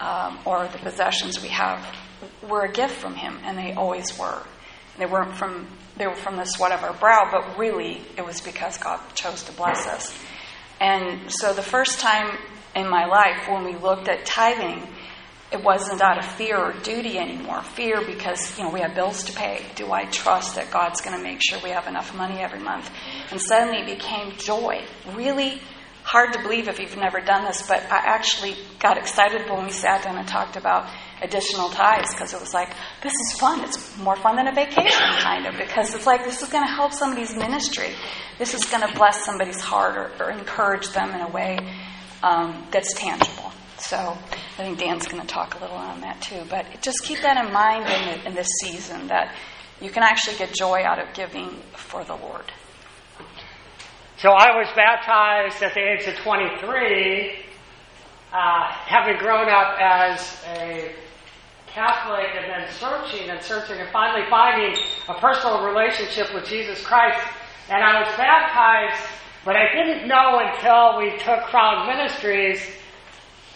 um, 0.00 0.38
or 0.44 0.66
the 0.68 0.78
possessions 0.78 1.42
we 1.42 1.48
have, 1.48 1.84
were 2.48 2.62
a 2.62 2.72
gift 2.72 2.94
from 2.94 3.14
Him, 3.14 3.38
and 3.44 3.58
they 3.58 3.74
always 3.74 4.18
were. 4.18 4.42
They 4.98 5.06
weren't 5.06 5.36
from 5.36 5.68
they 5.98 6.06
were 6.06 6.14
from 6.14 6.36
the 6.36 6.44
sweat 6.44 6.72
of 6.72 6.84
our 6.84 6.94
brow, 6.94 7.28
but 7.30 7.58
really 7.58 8.02
it 8.16 8.24
was 8.24 8.40
because 8.40 8.78
God 8.78 9.00
chose 9.14 9.42
to 9.44 9.52
bless 9.52 9.86
us. 9.86 10.16
And 10.80 11.30
so 11.30 11.52
the 11.52 11.62
first 11.62 11.98
time 11.98 12.38
in 12.76 12.88
my 12.88 13.06
life 13.06 13.48
when 13.48 13.64
we 13.64 13.74
looked 13.74 14.08
at 14.08 14.24
tithing, 14.24 14.86
it 15.50 15.62
wasn't 15.62 16.02
out 16.02 16.18
of 16.18 16.24
fear 16.24 16.56
or 16.58 16.72
duty 16.82 17.18
anymore. 17.18 17.62
Fear 17.62 18.04
because, 18.06 18.56
you 18.58 18.64
know, 18.64 18.70
we 18.70 18.80
have 18.80 18.94
bills 18.94 19.24
to 19.24 19.32
pay. 19.32 19.64
Do 19.76 19.90
I 19.92 20.04
trust 20.04 20.56
that 20.56 20.70
God's 20.70 21.00
going 21.00 21.16
to 21.16 21.22
make 21.22 21.40
sure 21.42 21.58
we 21.64 21.70
have 21.70 21.86
enough 21.86 22.14
money 22.14 22.40
every 22.40 22.60
month? 22.60 22.90
And 23.30 23.40
suddenly 23.40 23.80
it 23.80 23.98
became 23.98 24.32
joy. 24.36 24.82
Really 25.14 25.60
hard 26.02 26.32
to 26.32 26.42
believe 26.42 26.68
if 26.68 26.78
you've 26.78 26.96
never 26.96 27.20
done 27.20 27.44
this, 27.44 27.66
but 27.66 27.82
I 27.90 27.98
actually 27.98 28.56
got 28.78 28.96
excited 28.96 29.48
when 29.50 29.64
we 29.64 29.70
sat 29.70 30.04
down 30.04 30.16
and 30.16 30.26
talked 30.26 30.56
about 30.56 30.88
additional 31.22 31.68
tithes 31.68 32.14
because 32.14 32.32
it 32.32 32.40
was 32.40 32.54
like, 32.54 32.70
this 33.02 33.12
is 33.12 33.38
fun. 33.38 33.62
It's 33.64 33.96
more 33.98 34.16
fun 34.16 34.36
than 34.36 34.46
a 34.46 34.54
vacation, 34.54 35.06
kind 35.18 35.46
of, 35.46 35.56
because 35.58 35.94
it's 35.94 36.06
like 36.06 36.24
this 36.24 36.42
is 36.42 36.48
going 36.48 36.64
to 36.64 36.72
help 36.72 36.92
somebody's 36.92 37.36
ministry. 37.36 37.90
This 38.38 38.54
is 38.54 38.64
going 38.64 38.88
to 38.88 38.94
bless 38.96 39.24
somebody's 39.24 39.60
heart 39.60 39.96
or, 39.96 40.24
or 40.24 40.30
encourage 40.30 40.88
them 40.90 41.10
in 41.10 41.20
a 41.20 41.28
way 41.28 41.58
um, 42.22 42.66
that's 42.70 42.94
tangible. 42.94 43.47
So 43.78 43.96
I 43.96 44.62
think 44.64 44.78
Dan's 44.78 45.06
going 45.06 45.22
to 45.22 45.26
talk 45.26 45.54
a 45.54 45.58
little 45.60 45.76
on 45.76 46.00
that 46.00 46.20
too. 46.20 46.42
But 46.50 46.66
just 46.82 47.04
keep 47.04 47.20
that 47.22 47.44
in 47.44 47.52
mind 47.52 47.86
in, 47.86 48.26
in 48.26 48.34
this 48.34 48.48
season 48.60 49.06
that 49.08 49.34
you 49.80 49.90
can 49.90 50.02
actually 50.02 50.36
get 50.36 50.52
joy 50.52 50.82
out 50.82 50.98
of 50.98 51.14
giving 51.14 51.50
for 51.74 52.04
the 52.04 52.16
Lord. 52.16 52.44
So 54.18 54.30
I 54.30 54.56
was 54.56 54.66
baptized 54.74 55.62
at 55.62 55.74
the 55.74 55.80
age 55.80 56.08
of 56.08 56.16
23, 56.16 57.38
uh, 58.32 58.72
having 58.72 59.16
grown 59.18 59.48
up 59.48 59.78
as 59.80 60.42
a 60.56 60.92
Catholic 61.68 62.26
and 62.34 62.50
then 62.50 62.68
searching 62.72 63.30
and 63.30 63.40
searching 63.40 63.78
and 63.78 63.88
finally 63.90 64.26
finding 64.28 64.76
a 65.08 65.14
personal 65.20 65.64
relationship 65.64 66.34
with 66.34 66.46
Jesus 66.46 66.84
Christ. 66.84 67.24
And 67.70 67.84
I 67.84 68.00
was 68.00 68.16
baptized, 68.16 69.08
but 69.44 69.54
I 69.54 69.72
didn't 69.72 70.08
know 70.08 70.40
until 70.40 70.98
we 70.98 71.16
took 71.18 71.44
Crown 71.44 71.86
Ministries 71.86 72.77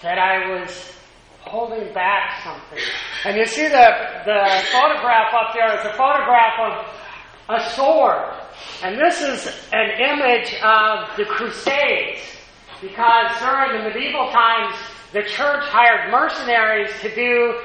that 0.02 0.18
I 0.18 0.60
was 0.60 0.92
holding 1.40 1.92
back 1.94 2.42
something. 2.44 2.78
And 3.24 3.36
you 3.36 3.46
see 3.46 3.68
the, 3.68 3.88
the 4.24 4.62
photograph 4.72 5.32
up 5.34 5.54
there 5.54 5.78
is 5.78 5.86
a 5.86 5.96
photograph 5.96 6.58
of 6.58 7.02
a 7.48 7.70
sword. 7.70 8.34
And 8.82 8.98
this 8.98 9.20
is 9.20 9.46
an 9.72 9.90
image 10.00 10.54
of 10.62 11.16
the 11.16 11.24
Crusades. 11.24 12.20
Because 12.80 13.38
during 13.38 13.78
the 13.78 13.90
medieval 13.90 14.28
times, 14.30 14.74
the 15.12 15.22
church 15.22 15.64
hired 15.68 16.10
mercenaries 16.10 16.90
to 17.00 17.14
do 17.14 17.60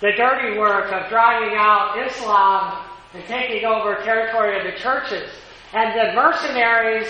the 0.00 0.12
dirty 0.16 0.58
work 0.58 0.92
of 0.92 1.08
driving 1.08 1.56
out 1.56 1.96
Islam 2.06 2.84
and 3.14 3.24
taking 3.24 3.64
over 3.64 3.96
territory 4.04 4.58
of 4.58 4.72
the 4.72 4.78
churches. 4.78 5.28
And 5.72 5.98
the 5.98 6.14
mercenaries 6.14 7.08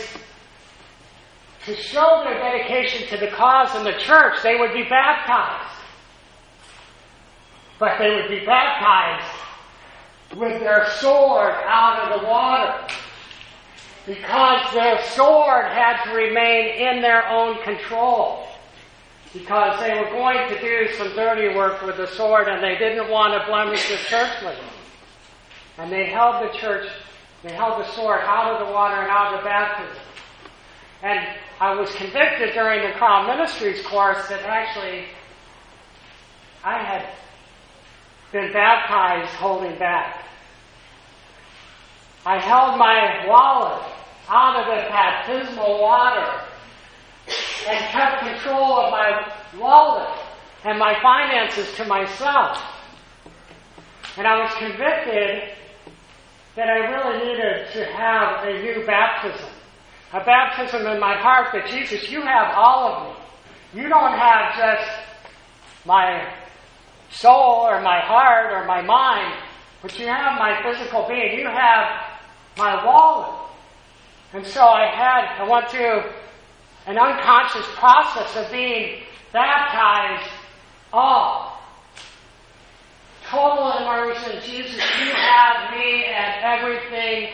to 1.68 1.76
show 1.76 2.22
their 2.24 2.38
dedication 2.38 3.06
to 3.08 3.16
the 3.18 3.30
cause 3.32 3.74
and 3.74 3.84
the 3.84 3.98
church, 3.98 4.42
they 4.42 4.56
would 4.58 4.72
be 4.72 4.84
baptized. 4.84 5.74
But 7.78 7.98
they 7.98 8.14
would 8.14 8.28
be 8.28 8.44
baptized 8.44 9.38
with 10.36 10.60
their 10.60 10.88
sword 10.98 11.52
out 11.66 12.10
of 12.10 12.20
the 12.20 12.26
water. 12.26 12.94
Because 14.06 14.72
their 14.72 15.02
sword 15.08 15.66
had 15.66 16.02
to 16.04 16.16
remain 16.16 16.74
in 16.76 17.02
their 17.02 17.28
own 17.28 17.62
control. 17.62 18.46
Because 19.34 19.78
they 19.80 19.94
were 19.94 20.10
going 20.10 20.48
to 20.48 20.60
do 20.60 20.90
some 20.94 21.14
dirty 21.14 21.54
work 21.54 21.82
with 21.82 21.98
the 21.98 22.06
sword 22.06 22.48
and 22.48 22.64
they 22.64 22.78
didn't 22.78 23.10
want 23.10 23.34
to 23.34 23.46
blemish 23.46 23.86
the 23.88 23.96
church 23.96 24.42
with 24.42 24.54
it. 24.54 24.64
and 25.76 25.92
they 25.92 26.06
held 26.06 26.42
the 26.42 26.58
church, 26.58 26.88
they 27.42 27.52
held 27.52 27.84
the 27.84 27.92
sword 27.92 28.20
out 28.22 28.54
of 28.54 28.66
the 28.66 28.72
water 28.72 28.96
and 28.96 29.10
out 29.10 29.34
of 29.34 29.40
the 29.40 29.44
baptism. 29.44 30.02
And 31.02 31.38
I 31.60 31.74
was 31.74 31.90
convicted 31.96 32.54
during 32.54 32.88
the 32.88 32.96
Crown 32.96 33.26
Ministries 33.26 33.84
course 33.84 34.28
that 34.28 34.42
actually 34.42 35.06
I 36.62 36.78
had 36.78 37.08
been 38.30 38.52
baptized 38.52 39.34
holding 39.34 39.76
back. 39.76 40.24
I 42.24 42.38
held 42.38 42.78
my 42.78 43.26
wallet 43.26 43.82
out 44.28 44.56
of 44.60 44.66
the 44.66 44.88
baptismal 44.88 45.80
water 45.80 46.42
and 47.68 47.84
kept 47.86 48.20
control 48.20 48.78
of 48.78 48.92
my 48.92 49.32
wallet 49.58 50.16
and 50.64 50.78
my 50.78 51.00
finances 51.02 51.74
to 51.76 51.84
myself. 51.86 52.62
And 54.16 54.28
I 54.28 54.42
was 54.42 54.54
convicted 54.58 55.54
that 56.54 56.68
I 56.68 56.78
really 56.90 57.26
needed 57.26 57.66
to 57.72 57.84
have 57.84 58.44
a 58.44 58.62
new 58.62 58.86
baptism. 58.86 59.57
A 60.12 60.24
baptism 60.24 60.86
in 60.86 60.98
my 60.98 61.16
heart 61.16 61.48
that 61.52 61.68
Jesus, 61.68 62.10
you 62.10 62.22
have 62.22 62.54
all 62.56 62.88
of 62.88 63.16
me. 63.74 63.82
You 63.82 63.88
don't 63.88 64.16
have 64.16 64.56
just 64.56 64.90
my 65.84 66.32
soul 67.10 67.66
or 67.68 67.80
my 67.82 68.00
heart 68.00 68.52
or 68.52 68.64
my 68.64 68.80
mind, 68.80 69.34
but 69.82 69.98
you 69.98 70.06
have 70.06 70.38
my 70.38 70.62
physical 70.62 71.06
being. 71.06 71.38
You 71.38 71.46
have 71.46 72.18
my 72.56 72.84
wallet. 72.84 73.50
And 74.32 74.46
so 74.46 74.62
I 74.62 74.86
had, 74.86 75.42
I 75.42 75.50
went 75.50 75.70
through 75.70 76.02
an 76.86 76.98
unconscious 76.98 77.66
process 77.76 78.36
of 78.36 78.50
being 78.50 79.02
baptized 79.32 80.30
all. 80.92 81.60
Total 83.28 83.78
immersion. 83.78 84.40
Jesus, 84.42 84.76
you 84.76 85.12
have 85.12 85.70
me 85.76 86.04
and 86.04 86.44
everything 86.44 87.28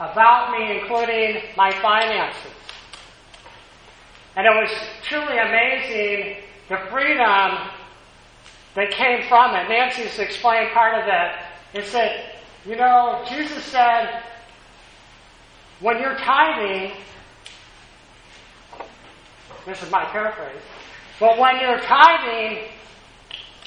about 0.00 0.58
me, 0.58 0.80
including 0.80 1.42
my 1.56 1.72
finances. 1.80 2.52
And 4.36 4.46
it 4.46 4.50
was 4.50 4.70
truly 5.02 5.38
amazing 5.38 6.36
the 6.68 6.76
freedom 6.90 7.70
that 8.74 8.90
came 8.90 9.26
from 9.28 9.54
it. 9.54 9.68
Nancy's 9.68 10.18
explained 10.18 10.72
part 10.72 10.98
of 10.98 11.06
that. 11.06 11.52
It 11.72 11.86
said, 11.86 12.32
you 12.66 12.76
know, 12.76 13.24
Jesus 13.28 13.64
said, 13.64 14.22
when 15.80 15.98
you're 16.00 16.16
tithing, 16.16 16.92
this 19.64 19.82
is 19.82 19.90
my 19.90 20.04
paraphrase, 20.06 20.60
but 21.18 21.38
when 21.38 21.60
you're 21.60 21.80
tithing, 21.80 22.68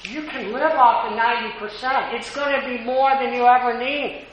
you 0.04 0.24
can 0.24 0.54
live 0.54 0.72
off 0.74 1.10
the 1.10 1.16
90%. 1.16 2.14
It's 2.14 2.34
going 2.36 2.60
to 2.60 2.68
be 2.68 2.84
more 2.84 3.12
than 3.16 3.34
you 3.34 3.46
ever 3.46 3.78
need. 3.78 4.26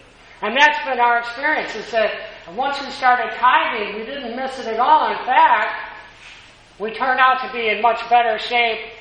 And 0.42 0.57
that's 0.57 0.85
been 0.85 1.01
our 1.01 1.18
experience, 1.20 1.75
is 1.75 1.90
that 1.92 2.11
once 2.55 2.81
we 2.81 2.90
started 2.90 3.33
tithing, 3.37 3.96
we 3.96 4.05
didn't 4.05 4.37
miss 4.37 4.59
it 4.59 4.66
at 4.66 4.79
all. 4.79 5.11
In 5.11 5.25
fact, 5.25 5.92
we 6.79 6.92
turned 6.92 7.20
out 7.20 7.40
to 7.46 7.53
be 7.53 7.68
in 7.68 7.81
much 7.81 8.07
better 8.11 8.38
shape 8.38 8.92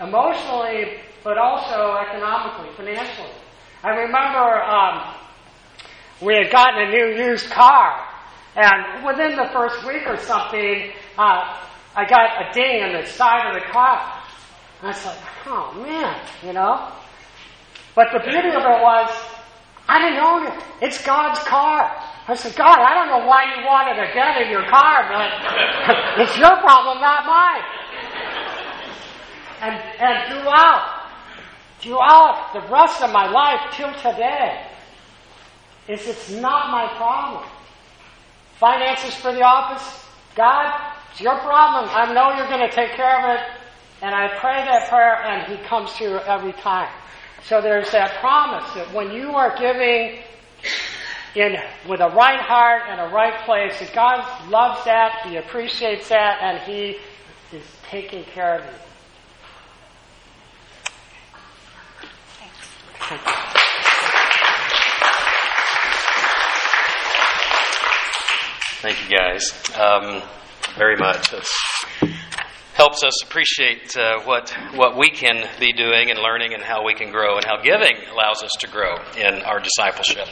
emotionally, 0.00 1.00
but 1.24 1.36
also 1.38 1.96
economically, 1.96 2.70
financially. 2.76 3.30
I 3.82 3.90
remember 3.90 4.62
um, 4.62 5.14
we 6.20 6.34
had 6.34 6.52
gotten 6.52 6.88
a 6.88 6.90
new 6.90 7.30
used 7.30 7.50
car, 7.50 8.06
and 8.54 9.04
within 9.04 9.36
the 9.36 9.48
first 9.52 9.84
week 9.86 10.06
or 10.06 10.18
something, 10.18 10.92
uh, 11.18 11.58
I 11.96 12.08
got 12.08 12.48
a 12.48 12.52
ding 12.52 12.82
on 12.84 12.92
the 12.92 13.06
side 13.06 13.48
of 13.48 13.60
the 13.60 13.68
car. 13.70 14.22
And 14.80 14.88
I 14.88 14.92
was 14.92 15.04
like, 15.04 15.18
oh 15.46 15.72
man, 15.82 16.20
you 16.44 16.52
know? 16.52 16.92
But 17.94 18.08
the 18.12 18.20
beauty 18.20 18.48
of 18.48 18.62
it 18.62 18.80
was, 18.82 19.10
I 19.88 19.98
didn't 19.98 20.22
own 20.22 20.46
it. 20.46 20.64
It's 20.82 21.04
God's 21.04 21.40
car. 21.40 21.90
I 22.28 22.34
said, 22.34 22.54
God, 22.54 22.78
I 22.78 22.94
don't 22.94 23.08
know 23.08 23.26
why 23.26 23.44
you 23.56 23.66
wanted 23.66 23.98
a 23.98 24.14
dent 24.14 24.42
in 24.42 24.50
your 24.50 24.64
car, 24.70 25.08
but 25.10 25.30
it's 26.22 26.38
your 26.38 26.56
problem, 26.60 27.00
not 27.00 27.26
mine. 27.26 27.64
And, 29.60 29.74
and 29.98 30.28
throughout, 30.28 31.10
throughout 31.80 32.52
the 32.52 32.60
rest 32.72 33.02
of 33.02 33.10
my 33.10 33.28
life 33.28 33.60
till 33.74 33.92
today, 33.94 34.64
is 35.88 36.06
it's 36.06 36.30
not 36.30 36.70
my 36.70 36.86
problem. 36.96 37.44
Finances 38.58 39.14
for 39.16 39.32
the 39.32 39.42
office, 39.42 40.06
God, 40.36 40.94
it's 41.10 41.20
your 41.20 41.36
problem. 41.38 41.90
I 41.90 42.12
know 42.12 42.36
you're 42.36 42.48
going 42.48 42.68
to 42.68 42.74
take 42.74 42.92
care 42.92 43.18
of 43.18 43.38
it. 43.38 43.46
And 44.02 44.14
I 44.14 44.28
pray 44.38 44.64
that 44.64 44.88
prayer, 44.88 45.22
and 45.24 45.50
He 45.50 45.62
comes 45.66 45.92
through 45.92 46.20
every 46.20 46.52
time. 46.52 46.88
So 47.46 47.60
there's 47.60 47.90
that 47.92 48.20
promise 48.20 48.72
that 48.74 48.92
when 48.92 49.12
you 49.12 49.30
are 49.30 49.56
giving 49.58 50.22
in 51.34 51.56
with 51.88 52.00
a 52.00 52.08
right 52.08 52.40
heart 52.40 52.82
and 52.88 53.00
a 53.00 53.14
right 53.14 53.44
place, 53.44 53.78
that 53.80 53.92
God 53.92 54.50
loves 54.50 54.84
that, 54.84 55.26
He 55.26 55.36
appreciates 55.36 56.08
that, 56.08 56.38
and 56.42 56.58
He 56.60 56.96
is 57.56 57.64
taking 57.88 58.24
care 58.24 58.58
of 58.58 58.64
you. 58.64 58.70
Thank 68.82 69.10
you, 69.10 69.16
guys, 69.16 69.52
um, 69.78 70.22
very 70.76 70.96
much. 70.96 71.34
It 71.34 72.09
helps 72.80 73.04
us 73.04 73.22
appreciate 73.22 73.94
uh, 73.94 74.20
what 74.24 74.48
what 74.74 74.96
we 74.96 75.10
can 75.10 75.46
be 75.60 75.70
doing 75.70 76.08
and 76.10 76.18
learning, 76.18 76.54
and 76.54 76.62
how 76.62 76.82
we 76.82 76.94
can 76.94 77.10
grow, 77.10 77.36
and 77.36 77.44
how 77.44 77.60
giving 77.60 77.94
allows 78.10 78.42
us 78.42 78.52
to 78.58 78.66
grow 78.66 78.96
in 79.18 79.42
our 79.42 79.60
discipleship. 79.60 80.26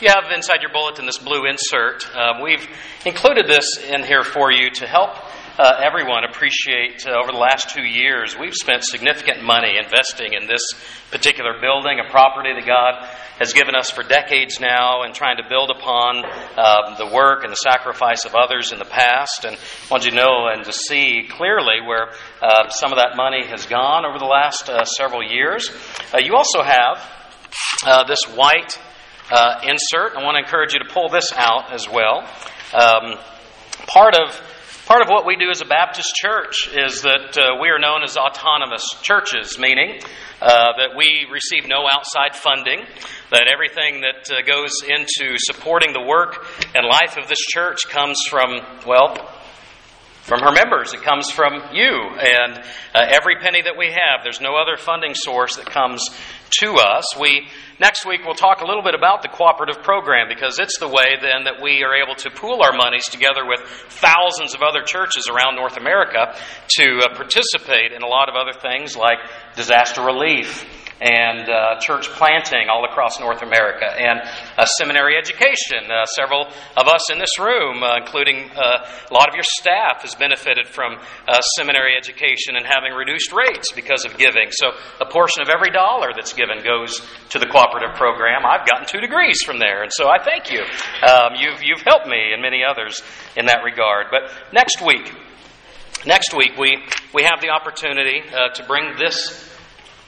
You 0.00 0.08
have 0.08 0.32
inside 0.34 0.62
your 0.62 0.72
bulletin 0.72 1.04
this 1.04 1.18
blue 1.18 1.44
insert. 1.44 2.08
Um, 2.16 2.40
we've 2.40 2.66
included 3.04 3.46
this 3.46 3.66
in 3.86 4.04
here 4.04 4.24
for 4.24 4.50
you 4.50 4.70
to 4.70 4.86
help 4.86 5.10
uh, 5.58 5.80
everyone 5.84 6.24
appreciate 6.24 7.06
uh, 7.06 7.12
over 7.12 7.30
the 7.30 7.38
last 7.38 7.68
two 7.70 7.82
years, 7.82 8.36
we've 8.38 8.54
spent 8.54 8.84
significant 8.84 9.42
money 9.42 9.76
investing 9.76 10.32
in 10.32 10.46
this 10.46 10.62
particular 11.10 11.60
building, 11.60 12.00
a 12.00 12.10
property 12.10 12.54
that 12.54 12.66
God 12.66 13.04
has 13.38 13.52
given 13.52 13.74
us 13.74 13.90
for 13.90 14.02
decades 14.02 14.60
now, 14.60 15.02
and 15.02 15.14
trying 15.14 15.36
to 15.36 15.42
build 15.48 15.70
upon 15.70 16.24
uh, 16.24 16.96
the 16.96 17.06
work 17.14 17.44
and 17.44 17.52
the 17.52 17.56
sacrifice 17.56 18.24
of 18.24 18.34
others 18.34 18.72
in 18.72 18.78
the 18.78 18.86
past. 18.86 19.44
And 19.44 19.56
I 19.56 19.86
want 19.90 20.04
you 20.06 20.12
to 20.12 20.16
know 20.16 20.48
and 20.48 20.64
to 20.64 20.72
see 20.72 21.28
clearly 21.28 21.84
where 21.86 22.08
uh, 22.40 22.68
some 22.70 22.92
of 22.92 22.98
that 22.98 23.14
money 23.14 23.46
has 23.46 23.66
gone 23.66 24.06
over 24.06 24.18
the 24.18 24.24
last 24.24 24.70
uh, 24.70 24.84
several 24.84 25.22
years. 25.22 25.68
Uh, 26.14 26.18
you 26.22 26.34
also 26.34 26.62
have 26.62 26.96
this 28.08 28.24
white 28.34 28.78
insert. 29.62 30.16
I 30.16 30.24
want 30.24 30.36
to 30.36 30.44
encourage 30.44 30.72
you 30.72 30.78
to 30.78 30.88
pull 30.88 31.10
this 31.10 31.30
out 31.36 31.72
as 31.72 31.86
well. 31.88 32.26
Um, 32.72 33.18
part 33.86 34.14
of 34.14 34.40
Part 34.92 35.00
of 35.00 35.08
what 35.08 35.24
we 35.24 35.36
do 35.36 35.48
as 35.48 35.62
a 35.62 35.64
Baptist 35.64 36.14
church 36.16 36.68
is 36.70 37.00
that 37.00 37.38
uh, 37.38 37.56
we 37.58 37.70
are 37.70 37.78
known 37.78 38.02
as 38.02 38.18
autonomous 38.18 38.84
churches, 39.00 39.58
meaning 39.58 40.02
uh, 40.42 40.66
that 40.76 40.94
we 40.94 41.26
receive 41.32 41.66
no 41.66 41.88
outside 41.90 42.36
funding, 42.36 42.84
that 43.30 43.48
everything 43.50 44.02
that 44.02 44.30
uh, 44.30 44.42
goes 44.42 44.70
into 44.86 45.38
supporting 45.38 45.94
the 45.94 46.02
work 46.02 46.46
and 46.74 46.84
life 46.84 47.16
of 47.16 47.26
this 47.26 47.38
church 47.38 47.88
comes 47.88 48.20
from, 48.28 48.60
well, 48.86 49.16
from 50.22 50.40
her 50.40 50.52
members. 50.52 50.94
It 50.94 51.02
comes 51.02 51.30
from 51.30 51.60
you. 51.72 51.90
And 51.90 52.58
uh, 52.94 53.06
every 53.10 53.36
penny 53.42 53.62
that 53.62 53.76
we 53.76 53.86
have, 53.86 54.22
there's 54.22 54.40
no 54.40 54.54
other 54.56 54.76
funding 54.76 55.14
source 55.14 55.56
that 55.56 55.66
comes 55.66 56.02
to 56.60 56.74
us. 56.74 57.16
We 57.18 57.48
next 57.80 58.06
week 58.06 58.20
we'll 58.24 58.34
talk 58.34 58.60
a 58.60 58.66
little 58.66 58.82
bit 58.82 58.94
about 58.94 59.22
the 59.22 59.28
cooperative 59.28 59.82
program 59.82 60.28
because 60.28 60.58
it's 60.58 60.78
the 60.78 60.88
way 60.88 61.16
then 61.20 61.44
that 61.44 61.62
we 61.62 61.82
are 61.82 61.94
able 61.94 62.14
to 62.14 62.30
pool 62.30 62.62
our 62.62 62.72
monies 62.72 63.06
together 63.06 63.44
with 63.46 63.60
thousands 63.88 64.54
of 64.54 64.62
other 64.62 64.82
churches 64.86 65.28
around 65.28 65.56
North 65.56 65.76
America 65.76 66.36
to 66.76 67.00
uh, 67.02 67.14
participate 67.16 67.92
in 67.92 68.02
a 68.02 68.06
lot 68.06 68.28
of 68.28 68.36
other 68.36 68.52
things 68.52 68.96
like 68.96 69.18
disaster 69.56 70.02
relief 70.02 70.64
and 71.02 71.50
uh, 71.50 71.80
church 71.80 72.06
planting 72.14 72.68
all 72.70 72.84
across 72.84 73.18
North 73.18 73.42
America, 73.42 73.86
and 73.86 74.20
uh, 74.56 74.64
seminary 74.78 75.16
education. 75.18 75.90
Uh, 75.90 76.06
several 76.06 76.46
of 76.76 76.86
us 76.86 77.10
in 77.10 77.18
this 77.18 77.38
room, 77.40 77.82
uh, 77.82 77.98
including 77.98 78.48
uh, 78.54 78.86
a 79.10 79.12
lot 79.12 79.28
of 79.28 79.34
your 79.34 79.44
staff, 79.58 80.02
has 80.02 80.14
benefited 80.14 80.68
from 80.68 80.94
uh, 81.26 81.40
seminary 81.58 81.94
education 81.98 82.54
and 82.54 82.64
having 82.64 82.92
reduced 82.92 83.32
rates 83.32 83.72
because 83.74 84.04
of 84.04 84.16
giving. 84.16 84.50
So 84.50 84.70
a 85.00 85.06
portion 85.06 85.42
of 85.42 85.48
every 85.48 85.70
dollar 85.70 86.12
that's 86.14 86.32
given 86.32 86.62
goes 86.62 87.02
to 87.30 87.38
the 87.40 87.46
cooperative 87.46 87.96
program. 87.96 88.46
I've 88.46 88.66
gotten 88.66 88.86
two 88.86 89.00
degrees 89.00 89.42
from 89.42 89.58
there, 89.58 89.82
and 89.82 89.92
so 89.92 90.06
I 90.06 90.22
thank 90.22 90.52
you. 90.52 90.62
Um, 91.02 91.34
you've, 91.34 91.62
you've 91.62 91.82
helped 91.82 92.06
me 92.06 92.32
and 92.32 92.40
many 92.40 92.62
others 92.62 93.02
in 93.36 93.46
that 93.46 93.64
regard. 93.64 94.06
But 94.10 94.30
next 94.52 94.80
week, 94.80 95.10
next 96.06 96.32
week 96.32 96.56
we, 96.56 96.78
we 97.12 97.24
have 97.24 97.40
the 97.40 97.50
opportunity 97.50 98.22
to 98.54 98.64
bring 98.66 98.94
this 98.98 99.51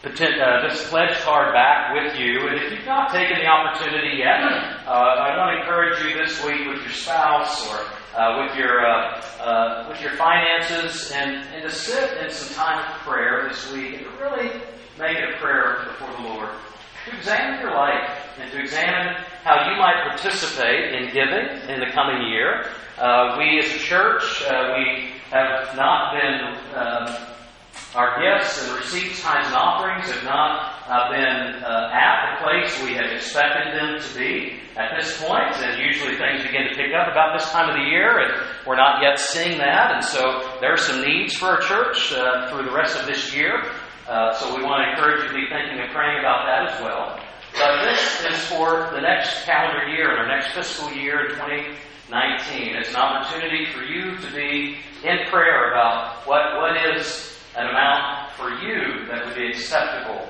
uh, 0.06 0.68
this 0.68 0.88
pledge 0.90 1.16
card 1.20 1.54
back 1.54 1.94
with 1.94 2.18
you. 2.18 2.46
And 2.48 2.56
if 2.60 2.72
you've 2.72 2.86
not 2.86 3.10
taken 3.10 3.38
the 3.38 3.46
opportunity 3.46 4.18
yet, 4.18 4.42
uh, 4.86 4.90
I 4.90 5.36
want 5.38 5.56
to 5.56 5.60
encourage 5.62 6.02
you 6.04 6.14
this 6.14 6.44
week 6.44 6.68
with 6.68 6.82
your 6.82 6.92
spouse 6.92 7.66
or 7.70 7.86
uh, 8.16 8.44
with 8.46 8.56
your 8.56 8.86
uh, 8.86 9.20
uh, 9.40 9.86
with 9.88 10.00
your 10.00 10.12
finances, 10.12 11.10
and, 11.12 11.36
and 11.54 11.62
to 11.62 11.70
sit 11.70 12.18
in 12.22 12.30
some 12.30 12.54
time 12.54 12.78
of 12.78 13.00
prayer 13.00 13.48
this 13.48 13.72
week 13.72 13.98
and 13.98 14.06
really 14.20 14.50
make 14.98 15.16
it 15.16 15.34
a 15.34 15.38
prayer 15.38 15.84
before 15.88 16.12
the 16.16 16.28
Lord. 16.28 16.48
to 17.06 17.16
examine 17.16 17.60
your 17.60 17.72
life 17.72 18.38
and 18.38 18.50
to 18.52 18.60
examine 18.60 19.16
how 19.42 19.70
you 19.70 19.76
might 19.78 20.06
participate 20.08 20.94
in 20.94 21.12
giving 21.12 21.68
in 21.68 21.80
the 21.80 21.90
coming 21.92 22.28
year. 22.28 22.70
Uh, 22.98 23.36
we 23.38 23.58
as 23.58 23.74
a 23.74 23.78
church, 23.78 24.22
we 24.40 25.10
have 25.30 25.74
not 25.76 26.14
been, 26.14 26.76
um, 26.76 27.33
our 27.94 28.18
gifts 28.18 28.62
and 28.62 28.76
receipts, 28.76 29.22
tithes 29.22 29.46
and 29.46 29.56
offerings 29.56 30.10
have 30.10 30.24
not 30.24 30.82
uh, 30.88 31.10
been 31.10 31.62
uh, 31.62 31.90
at 31.92 32.34
the 32.34 32.44
place 32.44 32.82
we 32.82 32.94
had 32.94 33.06
expected 33.12 33.74
them 33.74 34.02
to 34.02 34.18
be 34.18 34.58
at 34.76 34.98
this 34.98 35.16
point. 35.18 35.54
point, 35.54 35.54
and 35.64 35.80
usually 35.80 36.16
things 36.16 36.42
begin 36.42 36.68
to 36.68 36.74
pick 36.74 36.92
up 36.92 37.08
about 37.10 37.38
this 37.38 37.48
time 37.50 37.70
of 37.70 37.76
the 37.76 37.90
year, 37.90 38.18
and 38.18 38.32
we're 38.66 38.76
not 38.76 39.02
yet 39.02 39.18
seeing 39.18 39.58
that, 39.58 39.92
and 39.92 40.04
so 40.04 40.58
there 40.60 40.72
are 40.72 40.76
some 40.76 41.02
needs 41.02 41.34
for 41.36 41.46
our 41.46 41.60
church 41.60 42.12
uh, 42.12 42.50
through 42.50 42.64
the 42.64 42.74
rest 42.74 42.98
of 42.98 43.06
this 43.06 43.34
year. 43.34 43.70
Uh, 44.08 44.34
so 44.34 44.54
we 44.56 44.62
want 44.62 44.84
to 44.84 44.90
encourage 44.90 45.22
you 45.22 45.28
to 45.28 45.34
be 45.34 45.46
thinking 45.48 45.80
and 45.80 45.90
praying 45.92 46.18
about 46.18 46.44
that 46.46 46.74
as 46.74 46.82
well. 46.82 47.18
But 47.54 47.84
this 47.84 48.24
is 48.26 48.46
for 48.48 48.90
the 48.92 49.00
next 49.00 49.44
calendar 49.44 49.88
year 49.88 50.10
and 50.10 50.20
our 50.20 50.28
next 50.28 50.52
fiscal 50.52 50.92
year 50.92 51.26
in 51.26 51.30
2019. 51.36 52.76
It's 52.76 52.90
an 52.90 52.96
opportunity 52.96 53.66
for 53.72 53.82
you 53.82 54.18
to 54.18 54.32
be 54.34 54.76
in 55.04 55.18
prayer 55.30 55.70
about 55.70 56.26
what, 56.26 56.56
what 56.56 56.76
is 56.96 57.33
an 57.56 57.66
amount 57.68 58.32
for 58.32 58.50
you 58.50 59.06
that 59.06 59.26
would 59.26 59.34
be 59.34 59.48
acceptable 59.48 60.26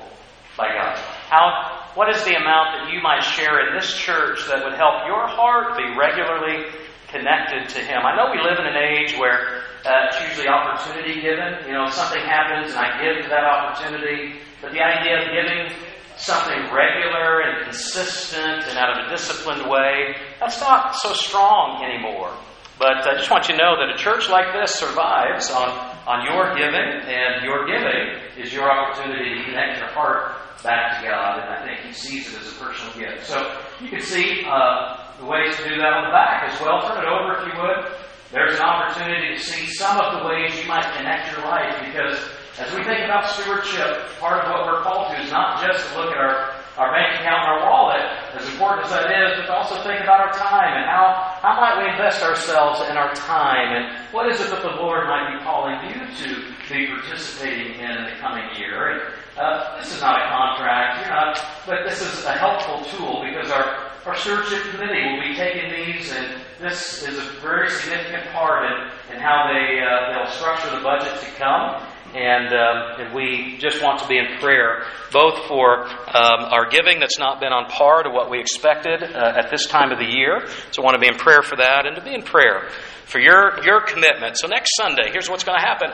by 0.57 0.67
God. 0.69 0.97
How, 1.29 1.89
what 1.95 2.09
is 2.09 2.23
the 2.23 2.35
amount 2.35 2.77
that 2.77 2.93
you 2.93 3.01
might 3.01 3.21
share 3.23 3.67
in 3.67 3.75
this 3.75 3.93
church 3.93 4.39
that 4.47 4.63
would 4.63 4.77
help 4.77 5.05
your 5.07 5.27
heart 5.27 5.77
be 5.77 5.83
regularly 5.97 6.69
connected 7.07 7.69
to 7.75 7.79
Him? 7.79 8.05
I 8.05 8.15
know 8.15 8.31
we 8.31 8.39
live 8.39 8.59
in 8.59 8.67
an 8.67 8.77
age 8.77 9.17
where 9.17 9.63
uh, 9.85 10.07
it's 10.09 10.21
usually 10.21 10.47
opportunity 10.47 11.21
given. 11.21 11.65
You 11.67 11.73
know, 11.73 11.89
something 11.89 12.21
happens 12.21 12.71
and 12.73 12.79
I 12.79 13.01
give 13.01 13.23
to 13.23 13.29
that 13.29 13.43
opportunity. 13.43 14.39
But 14.61 14.71
the 14.71 14.81
idea 14.81 15.21
of 15.21 15.33
giving 15.33 15.73
something 16.17 16.73
regular 16.73 17.41
and 17.41 17.65
consistent 17.65 18.63
and 18.69 18.77
out 18.77 18.97
of 18.97 19.07
a 19.07 19.09
disciplined 19.09 19.69
way, 19.69 20.15
that's 20.39 20.59
not 20.61 20.95
so 20.95 21.13
strong 21.13 21.83
anymore. 21.83 22.31
But 22.77 23.07
I 23.07 23.15
just 23.15 23.31
want 23.31 23.47
you 23.47 23.55
to 23.55 23.61
know 23.61 23.75
that 23.79 23.93
a 23.93 23.97
church 23.97 24.29
like 24.29 24.53
this 24.53 24.73
survives 24.75 25.49
on, 25.51 25.94
on 26.07 26.25
your 26.25 26.53
giving, 26.55 26.89
and 27.09 27.43
your 27.43 27.65
giving 27.65 28.21
is 28.37 28.53
your 28.53 28.69
opportunity 28.69 29.35
to 29.35 29.43
connect 29.45 29.79
your 29.79 29.89
heart 29.89 30.33
back 30.63 31.01
to 31.01 31.07
God, 31.07 31.39
and 31.39 31.49
I 31.49 31.65
think 31.65 31.85
He 31.85 31.93
sees 31.93 32.33
it 32.33 32.41
as 32.41 32.51
a 32.51 32.55
personal 32.55 32.93
gift. 32.93 33.25
So 33.25 33.37
you 33.81 33.89
can 33.89 34.01
see 34.01 34.45
uh, 34.45 35.05
the 35.19 35.25
ways 35.25 35.55
to 35.57 35.63
do 35.69 35.77
that 35.77 35.93
on 35.93 36.09
the 36.09 36.13
back 36.13 36.49
as 36.49 36.61
well. 36.61 36.81
Turn 36.87 37.03
it 37.03 37.09
over 37.09 37.41
if 37.41 37.53
you 37.53 37.61
would. 37.61 37.91
There's 38.31 38.57
an 38.59 38.65
opportunity 38.65 39.35
to 39.35 39.41
see 39.41 39.67
some 39.67 39.99
of 39.99 40.19
the 40.19 40.27
ways 40.27 40.57
you 40.59 40.67
might 40.67 40.85
connect 40.97 41.31
your 41.31 41.45
life 41.45 41.77
because 41.85 42.19
as 42.57 42.73
we 42.73 42.83
think 42.83 43.03
about 43.05 43.29
stewardship, 43.29 44.09
part 44.19 44.43
of 44.43 44.51
what 44.51 44.65
we're 44.65 44.81
called 44.81 45.11
to 45.11 45.21
is 45.21 45.31
not 45.31 45.61
just 45.61 45.87
to 45.89 45.99
look 45.99 46.11
at 46.11 46.17
our, 46.17 46.54
our 46.77 46.91
bank 46.91 47.19
account 47.19 47.47
and 47.47 47.51
our 47.55 47.61
wallet, 47.71 48.03
as 48.35 48.43
important 48.51 48.85
as 48.85 48.91
that 48.91 49.07
is, 49.07 49.39
but 49.39 49.49
also 49.49 49.81
think 49.83 50.01
about 50.03 50.19
our 50.19 50.33
time 50.35 50.75
and 50.75 50.85
how, 50.85 51.39
how 51.41 51.55
might 51.59 51.79
we 51.79 51.89
invest 51.89 52.21
ourselves 52.21 52.81
in 52.89 52.97
our 52.97 53.13
time 53.15 53.71
and 53.71 53.95
what 54.11 54.27
is 54.27 54.39
it 54.41 54.49
that 54.49 54.61
the 54.61 54.75
Lord 54.75 55.07
might 55.07 55.37
be 55.37 55.43
calling 55.43 55.79
you 55.87 55.95
to 56.03 56.27
be 56.67 56.87
participating 56.87 57.79
in 57.79 57.91
in 57.91 58.03
the 58.05 58.15
coming 58.19 58.43
year. 58.57 58.91
And 58.91 59.01
uh, 59.39 59.79
this 59.79 59.95
is 59.95 60.01
not 60.01 60.19
a 60.19 60.27
contract, 60.29 61.05
you're 61.05 61.15
not, 61.15 61.39
but 61.65 61.87
this 61.87 62.01
is 62.01 62.25
a 62.25 62.33
helpful 62.33 62.83
tool 62.91 63.23
because 63.23 63.51
our, 63.51 63.91
our 64.05 64.15
stewardship 64.15 64.63
committee 64.71 65.03
will 65.11 65.21
be 65.21 65.35
taking 65.35 65.71
these, 65.71 66.11
and 66.11 66.41
this 66.59 67.03
is 67.03 67.17
a 67.17 67.39
very 67.41 67.69
significant 67.69 68.27
part 68.31 68.65
in, 68.65 69.15
in 69.15 69.21
how 69.21 69.47
they, 69.51 69.79
uh, 69.79 70.11
they'll 70.11 70.31
structure 70.31 70.69
the 70.75 70.83
budget 70.83 71.19
to 71.19 71.31
come. 71.39 71.83
And, 72.15 72.47
um, 72.47 73.01
and, 73.01 73.13
we 73.13 73.57
just 73.59 73.83
want 73.83 73.99
to 73.99 74.07
be 74.07 74.17
in 74.17 74.39
prayer, 74.39 74.85
both 75.11 75.47
for 75.47 75.83
um, 75.83 76.47
our 76.47 76.69
giving 76.69 77.01
that's 77.01 77.19
not 77.19 77.41
been 77.41 77.51
on 77.51 77.69
par 77.69 78.03
to 78.03 78.09
what 78.09 78.29
we 78.29 78.39
expected 78.39 79.03
uh, 79.03 79.33
at 79.35 79.51
this 79.51 79.67
time 79.67 79.91
of 79.91 79.99
the 79.99 80.07
year. 80.07 80.47
So 80.71 80.81
want 80.81 80.95
to 80.95 81.01
be 81.01 81.07
in 81.07 81.15
prayer 81.15 81.41
for 81.43 81.57
that, 81.57 81.85
and 81.85 81.97
to 81.97 82.01
be 82.01 82.13
in 82.13 82.21
prayer 82.23 82.69
for 83.03 83.19
your, 83.19 83.61
your 83.65 83.81
commitment. 83.81 84.37
So 84.37 84.47
next 84.47 84.71
Sunday, 84.77 85.11
here's 85.11 85.29
what's 85.29 85.43
going 85.43 85.59
to 85.59 85.65
happen 85.65 85.91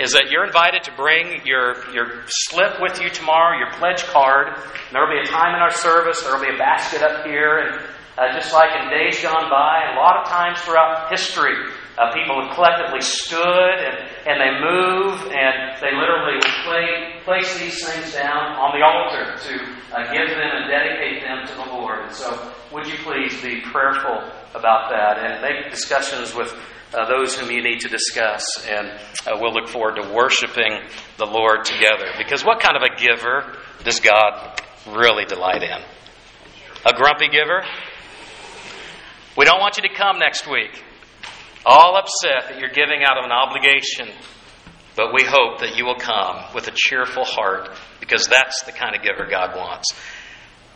is 0.00 0.12
that 0.12 0.30
you're 0.30 0.46
invited 0.46 0.82
to 0.84 0.92
bring 0.96 1.46
your, 1.46 1.76
your 1.92 2.24
slip 2.26 2.80
with 2.80 3.00
you 3.00 3.10
tomorrow, 3.10 3.58
your 3.58 3.70
pledge 3.78 4.02
card. 4.04 4.58
There 4.90 5.00
will 5.00 5.22
be 5.22 5.22
a 5.22 5.30
time 5.30 5.54
in 5.54 5.60
our 5.60 5.70
service, 5.70 6.22
there 6.22 6.34
will 6.34 6.42
be 6.42 6.54
a 6.54 6.58
basket 6.58 7.02
up 7.02 7.24
here, 7.26 7.58
and 7.58 7.84
uh, 8.18 8.32
just 8.32 8.52
like 8.52 8.70
in 8.74 8.90
days 8.90 9.22
gone 9.22 9.48
by, 9.48 9.92
a 9.92 9.96
lot 10.00 10.22
of 10.22 10.28
times 10.28 10.58
throughout 10.62 11.10
history, 11.10 11.54
uh, 12.00 12.12
people 12.14 12.40
have 12.40 12.54
collectively 12.54 13.02
stood 13.02 13.76
and, 13.76 14.08
and 14.24 14.40
they 14.40 14.52
move 14.56 15.20
and 15.28 15.76
they 15.84 15.92
literally 15.92 16.40
play, 16.64 17.20
place 17.24 17.58
these 17.58 17.84
things 17.84 18.14
down 18.14 18.56
on 18.56 18.72
the 18.72 18.80
altar 18.80 19.36
to 19.36 19.54
uh, 19.92 20.08
give 20.08 20.28
them 20.32 20.40
and 20.40 20.70
dedicate 20.70 21.20
them 21.20 21.46
to 21.46 21.54
the 21.54 21.76
Lord. 21.76 22.06
And 22.06 22.12
so, 22.12 22.52
would 22.72 22.86
you 22.86 22.96
please 23.04 23.40
be 23.42 23.60
prayerful 23.60 24.24
about 24.54 24.88
that 24.88 25.18
and 25.18 25.42
make 25.42 25.70
discussions 25.70 26.34
with 26.34 26.54
uh, 26.94 27.06
those 27.06 27.38
whom 27.38 27.50
you 27.50 27.62
need 27.62 27.80
to 27.80 27.88
discuss. 27.88 28.44
And 28.66 28.88
uh, 29.26 29.38
we'll 29.38 29.52
look 29.52 29.68
forward 29.68 29.96
to 29.96 30.12
worshiping 30.12 30.80
the 31.18 31.26
Lord 31.26 31.64
together. 31.64 32.06
Because 32.18 32.44
what 32.44 32.60
kind 32.60 32.76
of 32.76 32.82
a 32.82 32.96
giver 32.96 33.56
does 33.84 34.00
God 34.00 34.60
really 34.88 35.24
delight 35.24 35.62
in? 35.62 35.82
A 36.86 36.94
grumpy 36.96 37.28
giver? 37.28 37.62
We 39.36 39.44
don't 39.44 39.60
want 39.60 39.76
you 39.76 39.82
to 39.88 39.94
come 39.94 40.18
next 40.18 40.50
week 40.50 40.82
all 41.64 41.96
upset 41.96 42.50
that 42.50 42.58
you're 42.58 42.70
giving 42.70 43.02
out 43.04 43.18
of 43.18 43.24
an 43.24 43.32
obligation. 43.32 44.08
But 44.96 45.14
we 45.14 45.22
hope 45.24 45.60
that 45.60 45.76
you 45.76 45.84
will 45.84 45.98
come 45.98 46.44
with 46.54 46.68
a 46.68 46.72
cheerful 46.74 47.24
heart 47.24 47.70
because 48.00 48.26
that's 48.26 48.64
the 48.64 48.72
kind 48.72 48.96
of 48.96 49.02
giver 49.02 49.26
God 49.30 49.56
wants. 49.56 49.86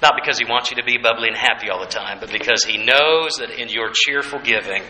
Not 0.00 0.14
because 0.16 0.38
He 0.38 0.44
wants 0.44 0.70
you 0.70 0.76
to 0.76 0.84
be 0.84 0.98
bubbly 0.98 1.28
and 1.28 1.36
happy 1.36 1.68
all 1.70 1.80
the 1.80 1.90
time, 1.90 2.18
but 2.20 2.30
because 2.30 2.64
He 2.64 2.78
knows 2.78 3.36
that 3.38 3.50
in 3.50 3.68
your 3.68 3.90
cheerful 3.92 4.40
giving, 4.40 4.82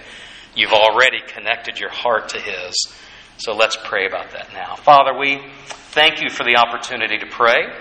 You've 0.57 0.73
already 0.73 1.19
connected 1.27 1.81
your 1.81 1.91
heart 1.91 2.29
to 2.31 2.41
His. 2.41 2.73
So 3.39 3.55
let's 3.55 3.77
pray 3.85 4.07
about 4.07 4.31
that 4.33 4.53
now. 4.53 4.77
Father, 4.77 5.19
we 5.19 5.43
thank 5.91 6.23
you 6.23 6.31
for 6.31 6.45
the 6.45 6.57
opportunity 6.57 7.19
to 7.19 7.27
pray. 7.27 7.75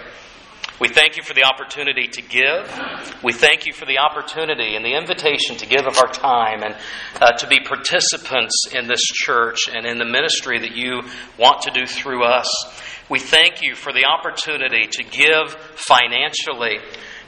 We 0.80 0.88
thank 0.90 1.18
you 1.18 1.24
for 1.24 1.36
the 1.36 1.44
opportunity 1.44 2.08
to 2.08 2.22
give. 2.22 3.24
We 3.24 3.32
thank 3.32 3.68
you 3.68 3.74
for 3.74 3.86
the 3.86 4.00
opportunity 4.00 4.76
and 4.76 4.84
the 4.84 4.98
invitation 4.98 5.56
to 5.58 5.68
give 5.68 5.86
of 5.86 5.98
our 6.00 6.12
time 6.12 6.64
and 6.64 6.76
uh, 7.22 7.32
to 7.38 7.48
be 7.48 7.60
participants 7.60 8.66
in 8.74 8.88
this 8.88 9.02
church 9.02 9.70
and 9.72 9.86
in 9.86 10.00
the 10.00 10.06
ministry 10.06 10.60
that 10.60 10.76
you 10.76 11.02
want 11.38 11.62
to 11.64 11.72
do 11.72 11.86
through 11.86 12.24
us. 12.24 12.48
We 13.08 13.20
thank 13.20 13.62
you 13.62 13.76
for 13.76 13.94
the 13.94 14.06
opportunity 14.06 14.88
to 14.88 15.04
give 15.04 15.54
financially 15.76 16.80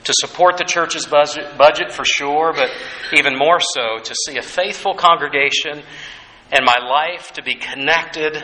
to 0.04 0.12
support 0.12 0.56
the 0.56 0.64
church's 0.64 1.06
budget, 1.06 1.56
budget 1.56 1.92
for 1.92 2.04
sure, 2.04 2.52
but 2.52 2.70
even 3.16 3.38
more 3.38 3.60
so 3.60 3.98
to 4.02 4.14
see 4.26 4.38
a 4.38 4.42
faithful 4.42 4.94
congregation 4.94 5.82
and 6.50 6.64
my 6.64 6.84
life 6.84 7.32
to 7.34 7.42
be 7.42 7.54
connected 7.54 8.42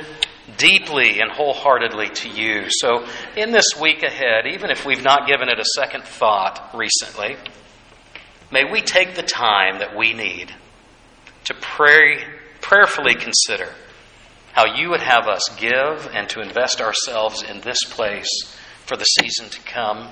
deeply 0.57 1.21
and 1.21 1.31
wholeheartedly 1.31 2.09
to 2.11 2.29
you. 2.29 2.67
So, 2.69 3.07
in 3.37 3.53
this 3.53 3.67
week 3.81 4.03
ahead, 4.03 4.47
even 4.47 4.71
if 4.71 4.85
we've 4.85 5.05
not 5.05 5.27
given 5.27 5.49
it 5.49 5.59
a 5.59 5.65
second 5.77 6.05
thought 6.05 6.71
recently, 6.75 7.37
may 8.51 8.65
we 8.71 8.81
take 8.81 9.15
the 9.15 9.23
time 9.23 9.79
that 9.79 9.97
we 9.97 10.12
need 10.12 10.55
to 11.45 11.55
pray, 11.61 12.25
prayerfully 12.61 13.15
consider 13.15 13.69
how 14.53 14.77
you 14.77 14.91
would 14.91 15.01
have 15.01 15.27
us 15.29 15.49
give 15.57 16.09
and 16.12 16.29
to 16.29 16.41
invest 16.41 16.81
ourselves 16.81 17.43
in 17.43 17.61
this 17.62 17.79
place 17.85 18.55
for 18.87 18.97
the 18.97 19.05
season 19.05 19.49
to 19.49 19.61
come. 19.62 20.09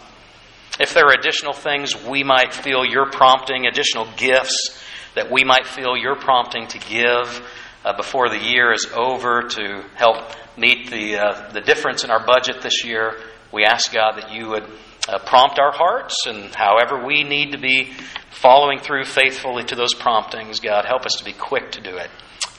If 0.78 0.94
there 0.94 1.04
are 1.06 1.12
additional 1.12 1.52
things 1.52 1.94
we 2.04 2.24
might 2.24 2.54
feel 2.54 2.84
your 2.84 3.10
prompting, 3.10 3.66
additional 3.66 4.08
gifts 4.16 4.82
that 5.14 5.30
we 5.30 5.44
might 5.44 5.66
feel 5.66 5.96
your 5.96 6.16
prompting 6.16 6.66
to 6.68 6.78
give 6.78 7.42
uh, 7.84 7.96
before 7.96 8.28
the 8.28 8.38
year 8.38 8.72
is 8.72 8.86
over 8.94 9.42
to 9.42 9.84
help 9.94 10.16
meet 10.56 10.90
the, 10.90 11.16
uh, 11.16 11.52
the 11.52 11.60
difference 11.60 12.04
in 12.04 12.10
our 12.10 12.24
budget 12.24 12.62
this 12.62 12.84
year, 12.84 13.16
we 13.52 13.64
ask 13.64 13.92
God 13.92 14.16
that 14.16 14.32
you 14.32 14.48
would 14.48 14.64
uh, 15.08 15.18
prompt 15.18 15.58
our 15.58 15.72
hearts 15.72 16.26
and 16.26 16.54
however 16.54 17.04
we 17.04 17.24
need 17.24 17.52
to 17.52 17.58
be 17.58 17.92
following 18.30 18.78
through 18.78 19.04
faithfully 19.04 19.64
to 19.64 19.74
those 19.74 19.94
promptings, 19.94 20.60
God, 20.60 20.84
help 20.84 21.06
us 21.06 21.14
to 21.18 21.24
be 21.24 21.32
quick 21.32 21.72
to 21.72 21.80
do 21.80 21.96
it. 21.96 22.10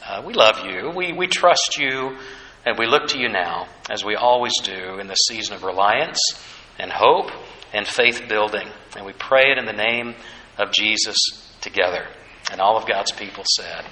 Uh, 0.06 0.24
we 0.26 0.34
love 0.34 0.66
you. 0.66 0.92
We, 0.96 1.14
we 1.14 1.28
trust 1.28 1.78
you. 1.80 2.18
And 2.64 2.78
we 2.78 2.86
look 2.86 3.08
to 3.08 3.20
you 3.20 3.28
now, 3.28 3.68
as 3.90 4.06
we 4.06 4.16
always 4.16 4.54
do 4.62 5.00
in 5.00 5.08
this 5.08 5.18
season 5.28 5.56
of 5.56 5.64
reliance 5.64 6.20
and 6.78 6.92
hope 6.92 7.32
and 7.74 7.88
faith 7.88 8.28
building. 8.30 8.68
And 8.96 9.06
we 9.06 9.14
pray 9.14 9.52
it 9.52 9.58
in 9.58 9.66
the 9.66 9.74
name 9.74 10.14
of 10.60 10.72
Jesus 10.72 11.18
together. 11.62 12.06
And 12.52 12.62
all 12.62 12.78
of 12.78 12.88
God's 12.88 13.12
people 13.12 13.44
said, 13.56 13.84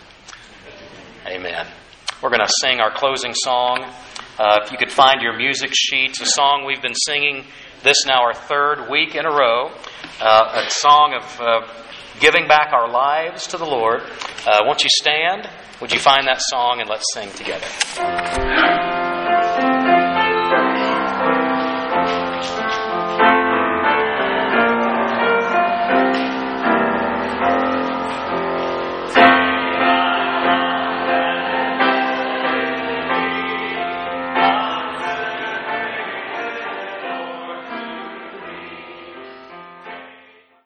Amen. 1.30 1.68
We're 2.24 2.30
going 2.30 2.42
to 2.42 2.52
sing 2.62 2.80
our 2.80 2.92
closing 2.92 3.36
song. 3.36 3.84
Uh, 4.40 4.62
if 4.64 4.72
you 4.72 4.80
could 4.80 4.92
find 4.92 5.22
your 5.22 5.38
music 5.38 5.72
sheets, 5.76 6.20
a 6.22 6.26
song 6.26 6.64
we've 6.66 6.82
been 6.82 6.96
singing 6.96 7.46
this 7.84 8.04
now 8.08 8.24
our 8.24 8.34
third 8.34 8.90
week 8.90 9.14
in 9.14 9.28
a 9.28 9.30
row, 9.30 9.70
uh, 10.20 10.64
a 10.66 10.70
song 10.72 11.14
of 11.14 11.40
uh, 11.40 11.68
giving 12.20 12.48
back 12.48 12.74
our 12.74 12.90
lives 12.90 13.46
to 13.48 13.58
the 13.58 13.66
Lord. 13.66 14.02
Uh, 14.48 14.62
won't 14.64 14.84
you 14.84 14.90
stand? 14.90 15.48
Would 15.82 15.94
you 15.94 16.00
find 16.00 16.26
that 16.28 16.42
song 16.42 16.82
and 16.82 16.90
let's 16.90 17.06
sing 17.14 17.30
together? 17.34 18.99